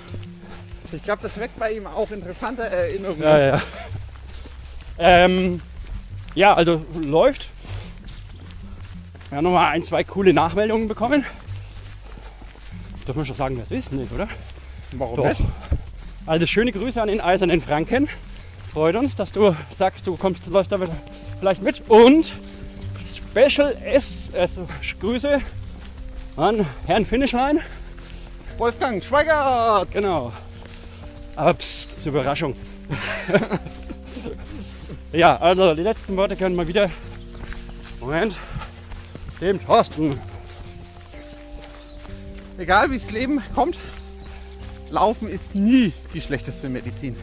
Ich 0.93 1.03
glaube, 1.03 1.21
das 1.23 1.37
weckt 1.39 1.57
bei 1.57 1.71
ihm 1.71 1.87
auch 1.87 2.11
interessante 2.11 2.63
Erinnerungen. 2.63 3.21
Ja, 3.21 3.39
ja. 3.39 3.61
Ähm, 4.97 5.61
ja, 6.35 6.53
also 6.53 6.85
läuft. 6.99 7.49
Wir 9.29 9.37
haben 9.37 9.45
nochmal 9.45 9.71
ein, 9.71 9.83
zwei 9.83 10.03
coole 10.03 10.33
Nachmeldungen 10.33 10.87
bekommen. 10.87 11.25
Darf 13.05 13.15
man 13.15 13.25
schon 13.25 13.35
sagen, 13.35 13.55
wer 13.55 13.63
es 13.63 13.71
ist? 13.71 13.93
Nicht, 13.93 14.11
oder? 14.11 14.27
Warum 14.91 15.17
Doch. 15.17 15.25
nicht? 15.25 15.41
Also 16.25 16.45
schöne 16.45 16.71
Grüße 16.71 17.01
an 17.01 17.07
den 17.07 17.21
Eisernen 17.21 17.61
Franken. 17.61 18.09
Freut 18.71 18.95
uns, 18.95 19.15
dass 19.15 19.31
du 19.31 19.55
sagst, 19.77 20.05
du 20.07 20.15
kommst, 20.17 20.47
läufst 20.47 20.71
damit 20.71 20.89
vielleicht 21.39 21.61
mit. 21.61 21.89
Und 21.89 22.33
Special 23.31 23.75
S, 23.83 24.29
also 24.37 24.67
Grüße 24.99 25.41
an 26.37 26.65
Herrn 26.85 27.05
Finischlein. 27.05 27.59
Wolfgang 28.57 29.03
Schweigert! 29.03 29.91
Genau. 29.91 30.31
Aber 31.35 31.53
pst, 31.53 31.97
ist 31.97 32.05
Überraschung. 32.05 32.55
ja, 35.13 35.37
also 35.37 35.73
die 35.73 35.83
letzten 35.83 36.15
Worte 36.17 36.35
können 36.35 36.55
mal 36.55 36.67
wieder. 36.67 36.89
Moment. 37.99 38.35
Dem 39.39 39.63
Thorsten. 39.63 40.19
Egal 42.57 42.91
wie 42.91 42.97
das 42.97 43.11
Leben 43.11 43.41
kommt, 43.55 43.77
Laufen 44.89 45.29
ist 45.29 45.55
nie 45.55 45.93
die 46.13 46.21
schlechteste 46.21 46.69
Medizin. 46.69 47.15